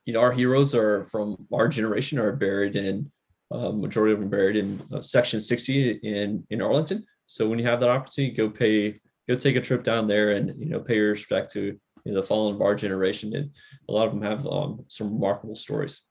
you 0.04 0.12
know, 0.12 0.20
our 0.20 0.32
heroes 0.32 0.74
are 0.74 1.04
from 1.04 1.46
our 1.52 1.68
generation 1.68 2.18
are 2.18 2.32
buried 2.32 2.76
in 2.76 3.10
uh, 3.52 3.70
majority 3.70 4.12
of 4.12 4.20
them 4.20 4.28
buried 4.28 4.56
in 4.56 4.82
uh, 4.92 5.00
Section 5.00 5.40
60 5.40 6.00
in 6.02 6.44
in 6.50 6.60
Arlington. 6.60 7.04
So 7.26 7.48
when 7.48 7.58
you 7.58 7.64
have 7.66 7.80
that 7.80 7.90
opportunity, 7.90 8.34
go 8.34 8.50
pay, 8.50 8.98
go 9.28 9.36
take 9.36 9.56
a 9.56 9.60
trip 9.60 9.84
down 9.84 10.06
there, 10.06 10.32
and 10.32 10.58
you 10.58 10.68
know, 10.68 10.80
pay 10.80 10.96
your 10.96 11.10
respect 11.10 11.52
to 11.52 11.78
you 12.04 12.12
know, 12.12 12.14
the 12.20 12.26
fallen 12.26 12.54
of 12.54 12.60
our 12.62 12.74
generation. 12.74 13.34
And 13.36 13.50
a 13.88 13.92
lot 13.92 14.06
of 14.06 14.12
them 14.12 14.22
have 14.22 14.46
um, 14.46 14.84
some 14.88 15.12
remarkable 15.12 15.54
stories. 15.54 16.02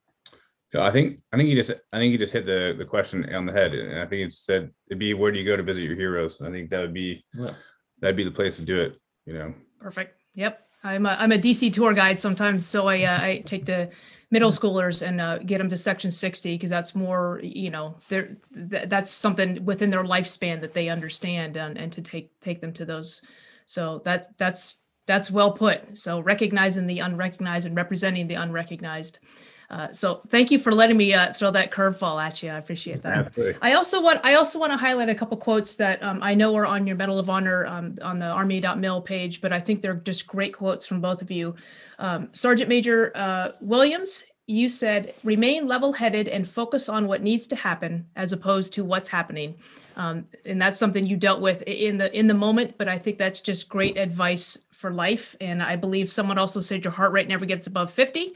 Yeah, 0.73 0.83
I 0.83 0.91
think 0.91 1.19
I 1.33 1.37
think 1.37 1.49
you 1.49 1.55
just 1.55 1.71
I 1.91 1.97
think 1.97 2.11
you 2.11 2.17
just 2.17 2.33
hit 2.33 2.45
the 2.45 2.75
the 2.77 2.85
question 2.85 3.33
on 3.33 3.45
the 3.45 3.51
head, 3.51 3.73
and 3.73 3.99
I 3.99 4.05
think 4.05 4.27
it 4.27 4.33
said 4.33 4.69
it'd 4.89 4.99
be 4.99 5.13
where 5.13 5.31
do 5.31 5.39
you 5.39 5.45
go 5.45 5.57
to 5.57 5.63
visit 5.63 5.83
your 5.83 5.95
heroes? 5.95 6.41
I 6.41 6.51
think 6.51 6.69
that 6.69 6.81
would 6.81 6.93
be 6.93 7.25
Yeah. 7.33 7.53
that'd 7.99 8.15
be 8.15 8.23
the 8.23 8.31
place 8.31 8.57
to 8.57 8.61
do 8.63 8.79
it. 8.79 8.99
You 9.25 9.33
know, 9.33 9.53
Perfect. 9.79 10.19
Yep. 10.35 10.65
I'm 10.83 11.05
a, 11.05 11.09
I'm 11.09 11.31
a 11.31 11.37
DC 11.37 11.73
tour 11.73 11.93
guide 11.93 12.19
sometimes, 12.19 12.65
so 12.65 12.87
I 12.87 13.03
uh, 13.03 13.19
I 13.21 13.43
take 13.45 13.65
the 13.65 13.89
middle 14.31 14.51
schoolers 14.51 15.05
and 15.05 15.19
uh, 15.19 15.39
get 15.39 15.57
them 15.57 15.69
to 15.69 15.77
section 15.77 16.11
60 16.11 16.55
because 16.55 16.69
that's 16.69 16.93
more 16.93 17.39
you 17.43 17.69
know 17.69 17.95
they're 18.09 18.37
th- 18.53 18.87
that's 18.87 19.11
something 19.11 19.65
within 19.65 19.89
their 19.89 20.03
lifespan 20.03 20.61
that 20.61 20.73
they 20.73 20.89
understand 20.89 21.57
and, 21.57 21.77
and 21.77 21.91
to 21.91 22.01
take 22.01 22.39
take 22.39 22.61
them 22.61 22.71
to 22.73 22.85
those 22.85 23.21
so 23.65 24.01
that 24.05 24.37
that's 24.37 24.77
that's 25.07 25.31
well 25.31 25.51
put 25.51 25.97
so 25.97 26.19
recognizing 26.19 26.85
the 26.85 26.99
unrecognized 26.99 27.65
and 27.65 27.75
representing 27.75 28.27
the 28.27 28.35
unrecognized 28.35 29.19
uh, 29.69 29.91
so 29.91 30.21
thank 30.29 30.51
you 30.51 30.59
for 30.59 30.71
letting 30.71 30.97
me 30.97 31.13
uh, 31.13 31.33
throw 31.33 31.51
that 31.51 31.71
curveball 31.71 32.21
at 32.21 32.41
you 32.43 32.49
i 32.49 32.57
appreciate 32.57 33.01
that 33.01 33.17
absolutely. 33.17 33.57
I 33.61 33.73
also 33.73 34.01
want 34.01 34.21
I 34.23 34.35
also 34.35 34.59
want 34.59 34.71
to 34.71 34.77
highlight 34.77 35.09
a 35.09 35.15
couple 35.15 35.37
quotes 35.37 35.75
that 35.75 36.01
um, 36.01 36.19
I 36.21 36.33
know 36.35 36.55
are 36.55 36.65
on 36.65 36.87
your 36.87 36.95
Medal 36.95 37.19
of 37.19 37.29
Honor 37.29 37.65
um, 37.65 37.97
on 38.01 38.19
the 38.19 38.27
Army.mil 38.27 39.01
page, 39.01 39.41
but 39.41 39.53
I 39.53 39.59
think 39.59 39.81
they're 39.81 39.95
just 39.95 40.27
great 40.27 40.53
quotes 40.53 40.85
from 40.85 41.01
both 41.01 41.21
of 41.21 41.31
you. 41.31 41.55
Um, 41.97 42.29
Sergeant 42.31 42.69
Major 42.69 43.11
uh, 43.15 43.51
Williams, 43.61 44.23
you 44.49 44.67
said, 44.67 45.13
"Remain 45.23 45.67
level-headed 45.67 46.27
and 46.27 46.49
focus 46.49 46.89
on 46.89 47.05
what 47.05 47.21
needs 47.21 47.45
to 47.47 47.55
happen 47.55 48.07
as 48.15 48.33
opposed 48.33 48.73
to 48.73 48.83
what's 48.83 49.09
happening," 49.09 49.55
um, 49.95 50.25
and 50.43 50.59
that's 50.59 50.79
something 50.79 51.05
you 51.05 51.17
dealt 51.17 51.39
with 51.39 51.61
in 51.63 51.97
the 51.97 52.11
in 52.17 52.25
the 52.27 52.33
moment. 52.33 52.75
But 52.77 52.87
I 52.87 52.97
think 52.97 53.19
that's 53.19 53.39
just 53.41 53.69
great 53.69 53.95
advice 53.95 54.57
for 54.71 54.91
life. 54.91 55.35
And 55.39 55.61
I 55.61 55.75
believe 55.75 56.11
someone 56.11 56.39
also 56.39 56.61
said 56.61 56.83
your 56.83 56.93
heart 56.93 57.11
rate 57.11 57.27
never 57.27 57.45
gets 57.45 57.67
above 57.67 57.91
fifty. 57.91 58.33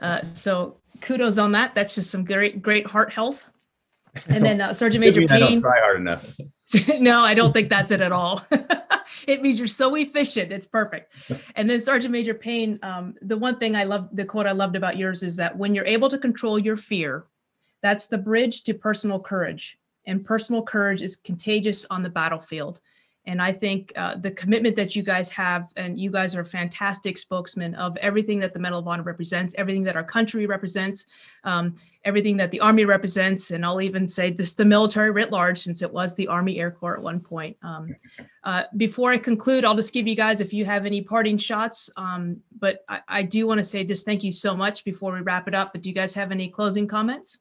Uh, 0.00 0.20
so 0.34 0.76
kudos 1.00 1.36
on 1.36 1.52
that. 1.52 1.74
That's 1.74 1.96
just 1.96 2.10
some 2.10 2.24
great 2.24 2.62
great 2.62 2.86
heart 2.86 3.12
health. 3.12 3.48
And 4.28 4.44
then 4.46 4.60
uh, 4.60 4.72
Sergeant 4.72 5.00
Major 5.00 5.20
mean 5.20 5.30
I 5.30 5.38
don't 5.40 5.48
Payne. 5.48 5.62
try 5.62 5.80
hard 5.80 6.00
enough. 6.00 6.36
no, 6.98 7.20
I 7.20 7.34
don't 7.34 7.52
think 7.52 7.68
that's 7.68 7.90
it 7.90 8.00
at 8.00 8.12
all. 8.12 8.44
it 9.26 9.42
means 9.42 9.58
you're 9.58 9.68
so 9.68 9.94
efficient. 9.94 10.52
It's 10.52 10.66
perfect. 10.66 11.12
And 11.54 11.70
then 11.70 11.80
Sergeant 11.80 12.12
Major 12.12 12.34
Payne, 12.34 12.78
um, 12.82 13.14
the 13.22 13.36
one 13.36 13.58
thing 13.58 13.76
I 13.76 13.84
love, 13.84 14.08
the 14.12 14.24
quote 14.24 14.46
I 14.46 14.52
loved 14.52 14.76
about 14.76 14.96
yours 14.96 15.22
is 15.22 15.36
that 15.36 15.56
when 15.56 15.74
you're 15.74 15.86
able 15.86 16.10
to 16.10 16.18
control 16.18 16.58
your 16.58 16.76
fear, 16.76 17.24
that's 17.82 18.06
the 18.06 18.18
bridge 18.18 18.64
to 18.64 18.74
personal 18.74 19.18
courage. 19.18 19.78
And 20.04 20.24
personal 20.24 20.62
courage 20.62 21.02
is 21.02 21.16
contagious 21.16 21.86
on 21.88 22.02
the 22.02 22.10
battlefield. 22.10 22.80
And 23.26 23.42
I 23.42 23.52
think 23.52 23.92
uh, 23.96 24.14
the 24.16 24.30
commitment 24.30 24.76
that 24.76 24.94
you 24.94 25.02
guys 25.02 25.30
have, 25.32 25.72
and 25.76 25.98
you 25.98 26.10
guys 26.10 26.36
are 26.36 26.44
fantastic 26.44 27.18
spokesmen 27.18 27.74
of 27.74 27.96
everything 27.96 28.38
that 28.38 28.54
the 28.54 28.60
Medal 28.60 28.78
of 28.78 28.86
Honor 28.86 29.02
represents, 29.02 29.52
everything 29.58 29.82
that 29.82 29.96
our 29.96 30.04
country 30.04 30.46
represents, 30.46 31.06
um, 31.42 31.74
everything 32.04 32.36
that 32.36 32.52
the 32.52 32.60
Army 32.60 32.84
represents, 32.84 33.50
and 33.50 33.66
I'll 33.66 33.80
even 33.80 34.06
say 34.06 34.30
this 34.30 34.54
the 34.54 34.64
military 34.64 35.10
writ 35.10 35.32
large, 35.32 35.58
since 35.58 35.82
it 35.82 35.92
was 35.92 36.14
the 36.14 36.28
Army 36.28 36.60
Air 36.60 36.70
Corps 36.70 36.96
at 36.96 37.02
one 37.02 37.18
point. 37.18 37.56
Um, 37.62 37.96
uh, 38.44 38.62
before 38.76 39.10
I 39.10 39.18
conclude, 39.18 39.64
I'll 39.64 39.74
just 39.74 39.92
give 39.92 40.06
you 40.06 40.14
guys 40.14 40.40
if 40.40 40.52
you 40.52 40.64
have 40.64 40.86
any 40.86 41.02
parting 41.02 41.36
shots. 41.36 41.90
Um, 41.96 42.42
but 42.56 42.84
I, 42.88 43.00
I 43.08 43.22
do 43.22 43.46
want 43.48 43.58
to 43.58 43.64
say 43.64 43.82
just 43.82 44.04
thank 44.04 44.22
you 44.22 44.32
so 44.32 44.56
much 44.56 44.84
before 44.84 45.12
we 45.12 45.20
wrap 45.20 45.48
it 45.48 45.54
up. 45.54 45.72
But 45.72 45.82
do 45.82 45.90
you 45.90 45.94
guys 45.94 46.14
have 46.14 46.30
any 46.30 46.48
closing 46.48 46.86
comments? 46.86 47.38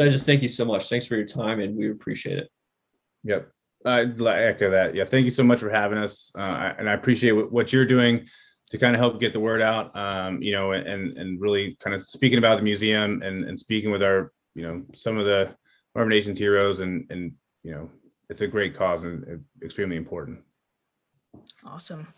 I 0.00 0.08
just 0.08 0.26
thank 0.26 0.42
you 0.42 0.48
so 0.48 0.64
much. 0.64 0.88
Thanks 0.88 1.06
for 1.06 1.14
your 1.14 1.26
time, 1.26 1.60
and 1.60 1.76
we 1.76 1.92
appreciate 1.92 2.38
it. 2.38 2.50
Yep. 3.22 3.53
Li- 3.84 4.28
echo 4.28 4.70
that. 4.70 4.94
Yeah. 4.94 5.04
Thank 5.04 5.24
you 5.24 5.30
so 5.30 5.44
much 5.44 5.60
for 5.60 5.70
having 5.70 5.98
us. 5.98 6.32
Uh, 6.34 6.72
and 6.78 6.88
I 6.88 6.94
appreciate 6.94 7.32
what, 7.32 7.72
you're 7.72 7.84
doing 7.84 8.26
to 8.70 8.78
kind 8.78 8.94
of 8.94 9.00
help 9.00 9.20
get 9.20 9.32
the 9.32 9.40
word 9.40 9.60
out, 9.60 9.94
um, 9.94 10.42
you 10.42 10.52
know, 10.52 10.72
and, 10.72 11.16
and 11.18 11.40
really 11.40 11.76
kind 11.80 11.94
of 11.94 12.02
speaking 12.02 12.38
about 12.38 12.56
the 12.56 12.62
museum 12.62 13.22
and, 13.22 13.44
and 13.44 13.58
speaking 13.58 13.90
with 13.90 14.02
our, 14.02 14.32
you 14.54 14.62
know, 14.62 14.82
some 14.94 15.18
of 15.18 15.26
the 15.26 15.54
Armed 15.94 16.10
Nations 16.10 16.38
heroes 16.38 16.80
and, 16.80 17.06
and, 17.10 17.32
you 17.62 17.72
know, 17.72 17.90
it's 18.30 18.40
a 18.40 18.46
great 18.46 18.74
cause 18.74 19.04
and 19.04 19.44
extremely 19.62 19.96
important. 19.96 20.40
Awesome. 21.64 22.08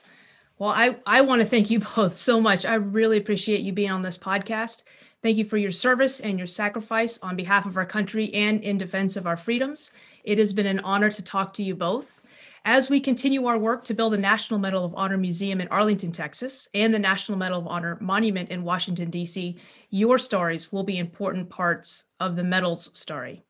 Well, 0.58 0.70
I, 0.70 0.96
I 1.04 1.20
want 1.22 1.42
to 1.42 1.46
thank 1.46 1.70
you 1.70 1.80
both 1.96 2.14
so 2.14 2.40
much. 2.40 2.64
I 2.64 2.74
really 2.74 3.18
appreciate 3.18 3.60
you 3.60 3.72
being 3.72 3.90
on 3.90 4.02
this 4.02 4.18
podcast. 4.18 4.82
Thank 5.22 5.38
you 5.38 5.44
for 5.44 5.56
your 5.56 5.72
service 5.72 6.20
and 6.20 6.38
your 6.38 6.46
sacrifice 6.46 7.18
on 7.22 7.36
behalf 7.36 7.66
of 7.66 7.76
our 7.76 7.86
country 7.86 8.32
and 8.34 8.62
in 8.62 8.78
defense 8.78 9.16
of 9.16 9.26
our 9.26 9.36
freedoms. 9.36 9.90
It 10.22 10.38
has 10.38 10.52
been 10.52 10.66
an 10.66 10.80
honor 10.80 11.10
to 11.10 11.22
talk 11.22 11.54
to 11.54 11.62
you 11.62 11.74
both. 11.74 12.20
As 12.64 12.90
we 12.90 13.00
continue 13.00 13.46
our 13.46 13.56
work 13.56 13.84
to 13.84 13.94
build 13.94 14.12
the 14.12 14.18
National 14.18 14.58
Medal 14.58 14.84
of 14.84 14.94
Honor 14.94 15.16
Museum 15.16 15.60
in 15.60 15.68
Arlington, 15.68 16.12
Texas, 16.12 16.68
and 16.74 16.92
the 16.92 16.98
National 16.98 17.38
Medal 17.38 17.60
of 17.60 17.66
Honor 17.66 17.96
Monument 18.00 18.50
in 18.50 18.64
Washington, 18.64 19.08
D.C., 19.08 19.56
your 19.90 20.18
stories 20.18 20.70
will 20.70 20.82
be 20.82 20.98
important 20.98 21.48
parts 21.48 22.04
of 22.20 22.36
the 22.36 22.44
medal's 22.44 22.90
story. 22.92 23.44